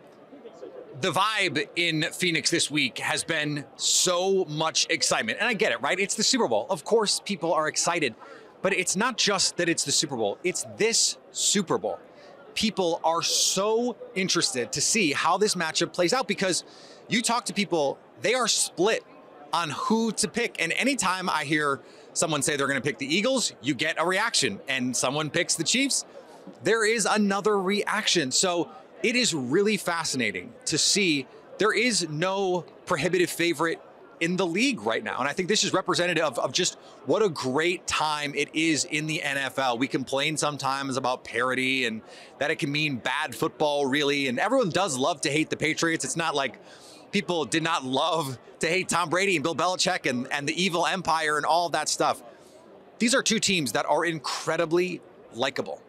The 1.01 1.11
vibe 1.11 1.67
in 1.75 2.07
Phoenix 2.13 2.51
this 2.51 2.71
week 2.71 2.99
has 2.99 3.25
been 3.25 3.65
so 3.75 4.45
much 4.45 4.87
excitement. 4.89 5.39
And 5.41 5.49
I 5.49 5.55
get 5.55 5.73
it, 5.73 5.83
right? 5.83 5.99
It's 5.99 6.15
the 6.15 6.23
Super 6.23 6.47
Bowl. 6.47 6.69
Of 6.71 6.85
course, 6.85 7.21
people 7.25 7.53
are 7.53 7.67
excited. 7.67 8.15
But 8.63 8.75
it's 8.75 8.95
not 8.95 9.19
just 9.19 9.57
that 9.57 9.69
it's 9.69 9.83
the 9.83 9.91
Super 9.91 10.15
Bowl, 10.15 10.39
it's 10.45 10.67
this 10.77 11.19
Super 11.33 11.79
Bowl. 11.79 11.99
People 12.55 13.01
are 13.03 13.23
so 13.23 13.97
interested 14.15 14.71
to 14.71 14.81
see 14.81 15.13
how 15.13 15.37
this 15.37 15.57
matchup 15.57 15.93
plays 15.93 16.13
out 16.13 16.29
because 16.29 16.63
you 17.11 17.23
talk 17.23 17.45
to 17.47 17.55
people, 17.55 17.99
they 18.23 18.35
are 18.35 18.49
split 18.49 19.05
on 19.53 19.71
who 19.71 20.13
to 20.13 20.29
pick. 20.29 20.63
And 20.63 20.73
anytime 20.73 21.29
I 21.29 21.45
hear 21.45 21.81
someone 22.13 22.43
say 22.43 22.57
they're 22.57 22.67
going 22.67 22.81
to 22.81 22.87
pick 22.87 22.99
the 22.99 23.13
Eagles, 23.15 23.53
you 23.63 23.75
get 23.75 23.97
a 23.99 24.07
reaction. 24.07 24.61
And 24.69 24.97
someone 24.97 25.31
picks 25.31 25.55
the 25.57 25.65
Chiefs, 25.65 26.05
there 26.63 26.85
is 26.85 27.07
another 27.07 27.59
reaction. 27.59 28.31
So 28.31 28.71
it 29.03 29.17
is 29.17 29.35
really 29.35 29.77
fascinating 29.77 30.53
to 30.67 30.79
see 30.79 31.27
there 31.59 31.73
is 31.73 32.09
no 32.09 32.65
prohibitive 32.87 33.31
favorite 33.31 33.81
in 34.21 34.37
the 34.37 34.47
league 34.47 34.83
right 34.83 35.03
now. 35.03 35.19
And 35.19 35.29
I 35.29 35.33
think 35.33 35.49
this 35.49 35.65
is 35.65 35.73
representative 35.73 36.23
of, 36.23 36.39
of, 36.39 36.53
just 36.53 36.75
what 37.07 37.23
a 37.23 37.29
great 37.29 37.87
time 37.87 38.35
it 38.35 38.55
is 38.55 38.85
in 38.85 39.07
the 39.07 39.23
NFL. 39.25 39.79
We 39.79 39.89
complain 39.89 40.37
sometimes 40.37 40.99
about 40.99 41.25
parity 41.25 41.87
and 41.87 42.03
that 42.39 42.51
it 42.51 42.57
can 42.57 42.71
mean 42.71 42.97
bad 42.97 43.35
football, 43.35 43.87
really. 43.87 44.29
And 44.29 44.39
everyone 44.39 44.69
does 44.69 44.99
love 44.99 45.23
to 45.23 45.31
hate 45.31 45.49
the 45.49 45.57
Patriots. 45.57 46.05
It's 46.05 46.17
not 46.17 46.35
like 46.35 46.59
people 47.13 47.45
did 47.45 47.63
not 47.63 47.85
love 47.85 48.39
to 48.61 48.67
hate 48.67 48.89
Tom 48.89 49.09
Brady 49.09 49.37
and 49.37 49.43
Bill 49.43 49.55
Belichick 49.55 50.09
and, 50.09 50.31
and 50.33 50.49
the 50.49 50.63
evil 50.63 50.87
empire 50.87 51.37
and 51.37 51.47
all 51.47 51.69
that 51.71 51.89
stuff. 51.89 52.23
These 52.99 53.15
are 53.15 53.23
two 53.23 53.39
teams 53.41 53.73
that 53.73 53.87
are 53.87 54.05
incredibly 54.05 55.01
likable. 55.33 55.81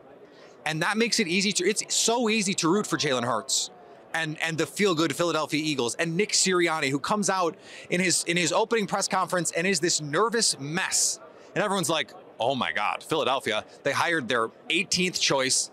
And 0.66 0.82
that 0.82 0.98
makes 0.98 1.20
it 1.20 1.28
easy 1.28 1.52
to, 1.54 1.68
it's 1.68 1.94
so 1.94 2.30
easy 2.30 2.54
to 2.56 2.72
root 2.72 2.88
for 2.88 2.98
Jalen 2.98 3.24
Hurts 3.24 3.72
and 4.14 4.38
and 4.42 4.58
the 4.58 4.66
feel 4.66 4.96
good 4.96 5.16
Philadelphia 5.16 5.62
Eagles 5.64 5.96
and 5.96 6.16
Nick 6.16 6.32
Sirianni 6.32 6.90
who 6.90 7.00
comes 7.00 7.30
out 7.30 7.56
in 7.90 8.02
his 8.02 8.24
in 8.26 8.38
his 8.38 8.52
opening 8.52 8.88
press 8.88 9.08
conference 9.08 9.52
and 9.52 9.66
is 9.66 9.80
this 9.80 10.02
nervous 10.02 10.60
mess. 10.60 11.20
And 11.56 11.64
everyone's 11.64 11.90
like, 11.90 12.12
"Oh 12.40 12.56
my 12.56 12.72
god, 12.72 13.04
Philadelphia, 13.04 13.66
they 13.84 13.92
hired 13.92 14.28
their 14.28 14.50
18th 14.70 15.20
choice." 15.20 15.72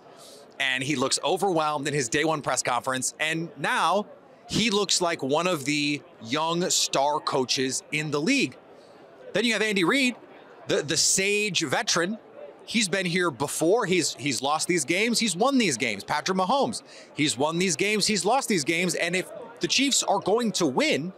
And 0.61 0.83
he 0.83 0.97
looks 0.97 1.21
overwhelmed 1.23 1.87
in 1.87 1.95
his 1.95 2.09
day 2.09 2.25
one 2.25 2.43
press 2.43 2.63
conference 2.63 3.15
and 3.21 3.49
now 3.57 4.07
he 4.49 4.71
looks 4.71 5.01
like 5.01 5.23
one 5.23 5.47
of 5.47 5.65
the 5.65 6.03
young 6.23 6.69
star 6.71 7.21
coaches 7.21 7.83
in 7.93 8.11
the 8.11 8.21
league. 8.21 8.57
Then 9.33 9.45
you 9.45 9.53
have 9.53 9.63
Andy 9.63 9.85
Reid, 9.85 10.17
the 10.67 10.83
the 10.83 10.97
sage 10.97 11.63
veteran 11.63 12.19
He's 12.69 12.87
been 12.87 13.07
here 13.07 13.31
before. 13.31 13.87
He's 13.87 14.15
he's 14.17 14.43
lost 14.43 14.69
these 14.69 14.85
games. 14.85 15.19
He's 15.19 15.35
won 15.35 15.57
these 15.57 15.79
games. 15.79 16.05
Patrick 16.05 16.37
Mahomes. 16.37 16.83
He's 17.15 17.37
won 17.39 17.59
these 17.59 17.77
games. 17.77 18.07
He's 18.07 18.27
lost 18.27 18.47
these 18.47 18.63
games. 18.63 18.95
And 18.95 19.17
if 19.17 19.33
the 19.61 19.67
Chiefs 19.67 20.03
are 20.03 20.21
going 20.21 20.53
to 20.53 20.67
win, 20.67 21.15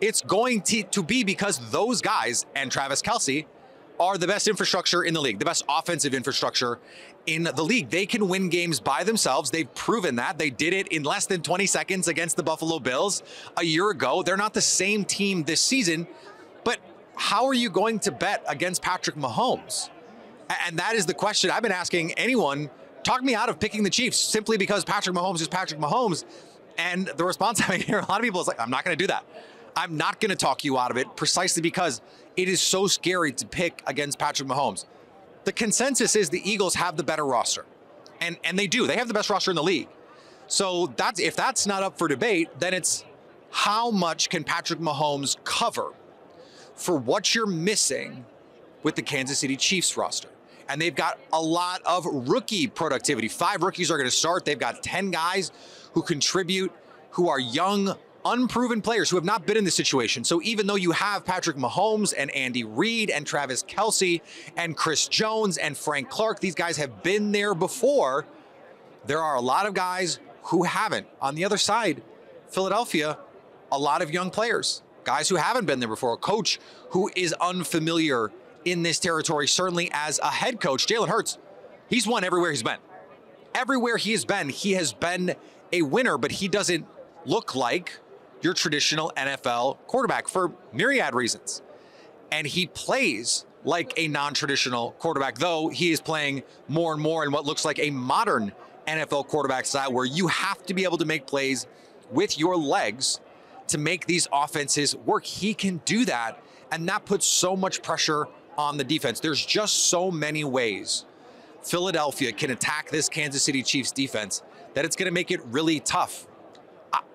it's 0.00 0.22
going 0.22 0.62
to, 0.62 0.84
to 0.84 1.02
be 1.02 1.24
because 1.24 1.58
those 1.72 2.00
guys 2.00 2.46
and 2.54 2.70
Travis 2.70 3.02
Kelce 3.02 3.44
are 4.00 4.18
the 4.18 4.26
best 4.26 4.48
infrastructure 4.48 5.04
in 5.04 5.14
the 5.14 5.20
league, 5.20 5.38
the 5.38 5.44
best 5.44 5.64
offensive 5.68 6.14
infrastructure 6.14 6.78
in 7.26 7.44
the 7.44 7.62
league. 7.62 7.90
They 7.90 8.06
can 8.06 8.28
win 8.28 8.48
games 8.48 8.80
by 8.80 9.04
themselves. 9.04 9.50
They've 9.50 9.72
proven 9.74 10.16
that. 10.16 10.38
They 10.38 10.50
did 10.50 10.72
it 10.72 10.88
in 10.88 11.02
less 11.02 11.26
than 11.26 11.42
20 11.42 11.66
seconds 11.66 12.08
against 12.08 12.36
the 12.36 12.42
Buffalo 12.42 12.78
Bills 12.78 13.22
a 13.56 13.64
year 13.64 13.90
ago. 13.90 14.22
They're 14.22 14.36
not 14.36 14.54
the 14.54 14.60
same 14.60 15.04
team 15.04 15.44
this 15.44 15.60
season, 15.60 16.06
but 16.64 16.78
how 17.16 17.46
are 17.46 17.54
you 17.54 17.70
going 17.70 18.00
to 18.00 18.12
bet 18.12 18.44
against 18.48 18.82
Patrick 18.82 19.16
Mahomes? 19.16 19.90
And 20.66 20.78
that 20.78 20.94
is 20.94 21.06
the 21.06 21.14
question 21.14 21.50
I've 21.50 21.62
been 21.62 21.72
asking 21.72 22.12
anyone. 22.12 22.70
Talk 23.02 23.22
me 23.22 23.34
out 23.34 23.48
of 23.48 23.60
picking 23.60 23.82
the 23.82 23.90
Chiefs 23.90 24.18
simply 24.18 24.56
because 24.56 24.84
Patrick 24.84 25.14
Mahomes 25.14 25.40
is 25.40 25.48
Patrick 25.48 25.80
Mahomes. 25.80 26.24
And 26.76 27.06
the 27.16 27.24
response 27.24 27.60
I 27.68 27.76
hear 27.76 27.98
a 27.98 28.06
lot 28.06 28.20
of 28.20 28.24
people 28.24 28.40
is 28.40 28.48
like, 28.48 28.60
I'm 28.60 28.70
not 28.70 28.84
going 28.84 28.96
to 28.96 29.02
do 29.02 29.06
that. 29.08 29.24
I'm 29.76 29.96
not 29.96 30.20
going 30.20 30.30
to 30.30 30.36
talk 30.36 30.64
you 30.64 30.78
out 30.78 30.90
of 30.90 30.96
it 30.96 31.16
precisely 31.16 31.60
because 31.60 32.00
it 32.36 32.48
is 32.48 32.60
so 32.60 32.86
scary 32.86 33.32
to 33.32 33.46
pick 33.46 33.82
against 33.86 34.18
Patrick 34.18 34.48
Mahomes. 34.48 34.86
The 35.44 35.52
consensus 35.52 36.16
is 36.16 36.30
the 36.30 36.48
Eagles 36.48 36.74
have 36.74 36.96
the 36.96 37.04
better 37.04 37.24
roster. 37.24 37.64
And 38.20 38.36
and 38.44 38.58
they 38.58 38.66
do. 38.66 38.86
They 38.86 38.96
have 38.96 39.08
the 39.08 39.14
best 39.14 39.30
roster 39.30 39.50
in 39.50 39.56
the 39.56 39.62
league. 39.62 39.88
So 40.46 40.92
that's 40.96 41.20
if 41.20 41.36
that's 41.36 41.66
not 41.66 41.82
up 41.82 41.98
for 41.98 42.08
debate, 42.08 42.48
then 42.58 42.74
it's 42.74 43.04
how 43.50 43.90
much 43.90 44.30
can 44.30 44.44
Patrick 44.44 44.80
Mahomes 44.80 45.36
cover 45.44 45.92
for 46.74 46.96
what 46.96 47.34
you're 47.34 47.46
missing 47.46 48.24
with 48.82 48.94
the 48.94 49.02
Kansas 49.02 49.38
City 49.38 49.56
Chiefs 49.56 49.96
roster? 49.96 50.28
and 50.68 50.80
they've 50.80 50.94
got 50.94 51.18
a 51.32 51.40
lot 51.40 51.82
of 51.84 52.06
rookie 52.06 52.66
productivity. 52.66 53.28
Five 53.28 53.62
rookies 53.62 53.90
are 53.90 53.96
going 53.96 54.08
to 54.08 54.16
start. 54.16 54.44
They've 54.44 54.58
got 54.58 54.82
10 54.82 55.10
guys 55.10 55.52
who 55.92 56.02
contribute, 56.02 56.72
who 57.10 57.28
are 57.28 57.38
young, 57.38 57.94
unproven 58.24 58.80
players 58.80 59.10
who 59.10 59.16
have 59.16 59.24
not 59.24 59.46
been 59.46 59.56
in 59.56 59.64
this 59.64 59.74
situation. 59.74 60.24
So 60.24 60.40
even 60.42 60.66
though 60.66 60.76
you 60.76 60.92
have 60.92 61.24
Patrick 61.24 61.56
Mahomes 61.56 62.14
and 62.16 62.30
Andy 62.30 62.64
Reid 62.64 63.10
and 63.10 63.26
Travis 63.26 63.62
Kelce 63.62 64.20
and 64.56 64.76
Chris 64.76 65.08
Jones 65.08 65.58
and 65.58 65.76
Frank 65.76 66.08
Clark, 66.08 66.40
these 66.40 66.54
guys 66.54 66.76
have 66.76 67.02
been 67.02 67.32
there 67.32 67.54
before. 67.54 68.26
There 69.06 69.20
are 69.20 69.34
a 69.36 69.40
lot 69.40 69.66
of 69.66 69.74
guys 69.74 70.18
who 70.44 70.62
haven't. 70.62 71.06
On 71.20 71.34
the 71.34 71.44
other 71.44 71.58
side, 71.58 72.02
Philadelphia, 72.48 73.18
a 73.70 73.78
lot 73.78 74.02
of 74.02 74.10
young 74.10 74.30
players, 74.30 74.82
guys 75.04 75.28
who 75.28 75.36
haven't 75.36 75.66
been 75.66 75.80
there 75.80 75.88
before, 75.88 76.14
a 76.14 76.16
coach 76.16 76.58
who 76.90 77.10
is 77.14 77.34
unfamiliar 77.34 78.30
in 78.64 78.82
this 78.82 78.98
territory, 78.98 79.46
certainly 79.46 79.90
as 79.92 80.18
a 80.22 80.30
head 80.30 80.60
coach. 80.60 80.86
Jalen 80.86 81.08
Hurts, 81.08 81.38
he's 81.88 82.06
won 82.06 82.24
everywhere 82.24 82.50
he's 82.50 82.62
been. 82.62 82.78
Everywhere 83.54 83.98
he 83.98 84.12
has 84.12 84.24
been, 84.24 84.48
he 84.48 84.72
has 84.72 84.92
been 84.92 85.34
a 85.72 85.82
winner, 85.82 86.16
but 86.16 86.32
he 86.32 86.48
doesn't 86.48 86.86
look 87.26 87.54
like 87.54 87.98
your 88.44 88.54
traditional 88.54 89.12
NFL 89.16 89.78
quarterback 89.86 90.28
for 90.28 90.52
myriad 90.72 91.14
reasons. 91.14 91.62
And 92.30 92.46
he 92.46 92.66
plays 92.66 93.46
like 93.64 93.94
a 93.96 94.08
non 94.08 94.34
traditional 94.34 94.92
quarterback, 94.92 95.38
though 95.38 95.68
he 95.68 95.90
is 95.90 96.00
playing 96.00 96.42
more 96.68 96.92
and 96.92 97.02
more 97.02 97.24
in 97.24 97.32
what 97.32 97.44
looks 97.44 97.64
like 97.64 97.78
a 97.78 97.90
modern 97.90 98.52
NFL 98.86 99.26
quarterback 99.28 99.64
style 99.64 99.92
where 99.92 100.04
you 100.04 100.26
have 100.28 100.64
to 100.66 100.74
be 100.74 100.84
able 100.84 100.98
to 100.98 101.06
make 101.06 101.26
plays 101.26 101.66
with 102.10 102.38
your 102.38 102.56
legs 102.56 103.20
to 103.68 103.78
make 103.78 104.06
these 104.06 104.28
offenses 104.32 104.94
work. 104.94 105.24
He 105.24 105.54
can 105.54 105.80
do 105.84 106.04
that. 106.04 106.42
And 106.70 106.88
that 106.88 107.06
puts 107.06 107.26
so 107.26 107.56
much 107.56 107.82
pressure 107.82 108.26
on 108.58 108.76
the 108.76 108.84
defense. 108.84 109.20
There's 109.20 109.44
just 109.44 109.88
so 109.88 110.10
many 110.10 110.44
ways 110.44 111.06
Philadelphia 111.62 112.32
can 112.32 112.50
attack 112.50 112.90
this 112.90 113.08
Kansas 113.08 113.42
City 113.42 113.62
Chiefs 113.62 113.90
defense 113.90 114.42
that 114.74 114.84
it's 114.84 114.96
going 114.96 115.06
to 115.06 115.12
make 115.12 115.30
it 115.30 115.42
really 115.46 115.80
tough. 115.80 116.26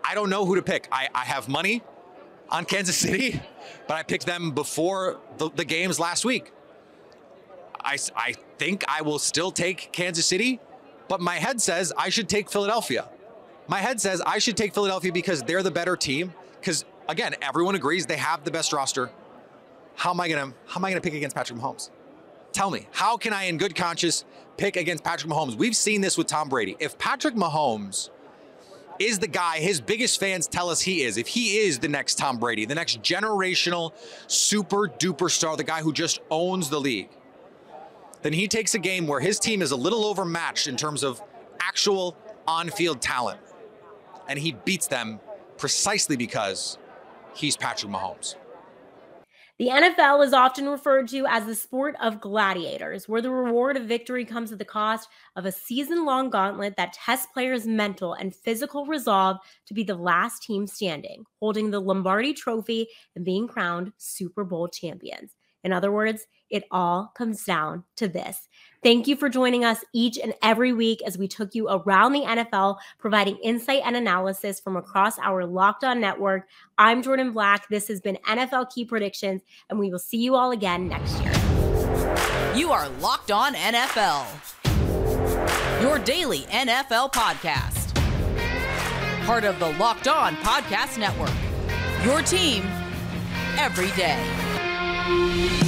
I, 0.03 0.15
don't 0.15 0.29
know 0.29 0.45
who 0.45 0.55
to 0.55 0.61
pick. 0.61 0.87
I, 0.91 1.09
I, 1.13 1.25
have 1.25 1.47
money 1.47 1.81
on 2.49 2.65
Kansas 2.65 2.97
City, 3.07 3.41
but 3.87 3.95
I 3.95 4.03
picked 4.03 4.25
them 4.25 4.51
before 4.51 5.19
the, 5.37 5.49
the 5.51 5.65
games 5.65 5.99
last 5.99 6.25
week. 6.25 6.51
I, 7.81 7.97
I 8.15 8.33
think 8.57 8.83
I 8.87 9.01
will 9.01 9.19
still 9.19 9.51
take 9.51 9.91
Kansas 9.91 10.25
City, 10.25 10.59
but 11.07 11.21
my 11.21 11.35
head 11.35 11.61
says 11.61 11.93
I 11.97 12.09
should 12.09 12.27
take 12.27 12.49
Philadelphia. 12.49 13.07
My 13.67 13.79
head 13.79 14.01
says 14.01 14.21
I 14.25 14.39
should 14.39 14.57
take 14.57 14.73
Philadelphia 14.73 15.13
because 15.13 15.43
they're 15.43 15.63
the 15.63 15.71
better 15.71 15.95
team. 15.95 16.33
Because 16.59 16.85
again, 17.07 17.35
everyone 17.41 17.75
agrees 17.75 18.05
they 18.05 18.17
have 18.17 18.43
the 18.43 18.51
best 18.51 18.73
roster 18.73 19.11
how 19.99 20.11
am 20.11 20.21
I 20.21 20.29
gonna 20.29 20.53
how 20.65 20.79
am 20.79 20.85
I 20.85 20.91
gonna 20.91 21.01
pick 21.01 21.13
against 21.13 21.35
Patrick 21.35 21.59
Mahomes? 21.59 21.89
Tell 22.53 22.71
me, 22.71 22.87
how 22.91 23.17
can 23.17 23.33
I, 23.33 23.43
in 23.43 23.57
good 23.57 23.75
conscience, 23.75 24.23
pick 24.55 24.77
against 24.77 25.03
Patrick 25.03 25.31
Mahomes? 25.31 25.55
We've 25.55 25.75
seen 25.75 25.99
this 25.99 26.17
with 26.17 26.25
Tom 26.25 26.47
Brady. 26.47 26.77
If 26.79 26.97
Patrick 26.97 27.35
Mahomes 27.35 28.09
is 28.99 29.19
the 29.19 29.27
guy 29.27 29.59
his 29.59 29.81
biggest 29.81 30.19
fans 30.19 30.47
tell 30.47 30.69
us 30.69 30.81
he 30.81 31.03
is, 31.03 31.17
if 31.17 31.27
he 31.27 31.57
is 31.57 31.79
the 31.79 31.87
next 31.87 32.17
Tom 32.17 32.37
Brady, 32.37 32.65
the 32.65 32.75
next 32.75 33.01
generational 33.01 33.93
super 34.27 34.87
duper 34.87 35.31
star, 35.31 35.55
the 35.57 35.63
guy 35.63 35.81
who 35.81 35.93
just 35.93 36.19
owns 36.29 36.69
the 36.69 36.79
league, 36.79 37.09
then 38.21 38.33
he 38.33 38.47
takes 38.47 38.75
a 38.75 38.79
game 38.79 39.07
where 39.07 39.21
his 39.21 39.39
team 39.39 39.61
is 39.61 39.71
a 39.71 39.75
little 39.75 40.03
overmatched 40.05 40.67
in 40.67 40.75
terms 40.75 41.03
of 41.03 41.21
actual 41.61 42.17
on 42.47 42.69
field 42.69 43.01
talent. 43.01 43.39
And 44.27 44.37
he 44.37 44.51
beats 44.51 44.87
them 44.87 45.19
precisely 45.57 46.17
because 46.17 46.77
he's 47.33 47.55
Patrick 47.55 47.91
Mahomes. 47.91 48.35
The 49.59 49.67
NFL 49.67 50.25
is 50.25 50.31
often 50.31 50.69
referred 50.69 51.09
to 51.09 51.25
as 51.27 51.45
the 51.45 51.53
sport 51.53 51.93
of 51.99 52.21
gladiators, 52.21 53.09
where 53.09 53.21
the 53.21 53.29
reward 53.29 53.75
of 53.75 53.83
victory 53.83 54.23
comes 54.23 54.53
at 54.53 54.57
the 54.57 54.63
cost 54.63 55.09
of 55.35 55.45
a 55.45 55.51
season 55.51 56.05
long 56.05 56.29
gauntlet 56.29 56.77
that 56.77 56.93
tests 56.93 57.27
players' 57.33 57.67
mental 57.67 58.13
and 58.13 58.33
physical 58.33 58.85
resolve 58.85 59.35
to 59.65 59.73
be 59.73 59.83
the 59.83 59.95
last 59.95 60.43
team 60.43 60.65
standing, 60.65 61.25
holding 61.41 61.71
the 61.71 61.81
Lombardi 61.81 62.33
trophy 62.33 62.87
and 63.17 63.25
being 63.25 63.49
crowned 63.49 63.91
Super 63.97 64.45
Bowl 64.45 64.69
champions. 64.69 65.35
In 65.65 65.73
other 65.73 65.91
words, 65.91 66.25
it 66.49 66.63
all 66.71 67.11
comes 67.15 67.43
down 67.43 67.83
to 67.97 68.07
this. 68.07 68.47
Thank 68.81 69.07
you 69.07 69.17
for 69.17 69.27
joining 69.27 69.65
us 69.65 69.83
each 69.93 70.17
and 70.17 70.33
every 70.41 70.71
week 70.71 71.01
as 71.05 71.17
we 71.17 71.27
took 71.27 71.53
you 71.53 71.67
around 71.67 72.13
the 72.13 72.21
NFL, 72.21 72.77
providing 72.97 73.35
insight 73.37 73.81
and 73.83 73.95
analysis 73.95 74.59
from 74.61 74.77
across 74.77 75.19
our 75.19 75.45
Locked 75.45 75.83
On 75.83 75.99
network. 75.99 76.47
I'm 76.77 77.03
Jordan 77.03 77.31
Black. 77.31 77.67
This 77.67 77.89
has 77.89 77.99
been 77.99 78.17
NFL 78.25 78.73
Key 78.73 78.85
Predictions, 78.85 79.41
and 79.69 79.79
we 79.79 79.91
will 79.91 79.99
see 79.99 80.17
you 80.17 80.35
all 80.35 80.51
again 80.51 80.87
next 80.87 81.19
year. 81.21 81.33
You 82.55 82.71
are 82.71 82.87
Locked 83.01 83.31
On 83.31 83.53
NFL, 83.53 84.25
your 85.81 85.99
daily 85.99 86.39
NFL 86.43 87.11
podcast. 87.11 87.93
Part 89.25 89.43
of 89.43 89.59
the 89.59 89.71
Locked 89.73 90.07
On 90.07 90.35
Podcast 90.37 90.97
Network, 90.97 91.35
your 92.05 92.21
team 92.21 92.63
every 93.57 93.91
day. 93.91 95.67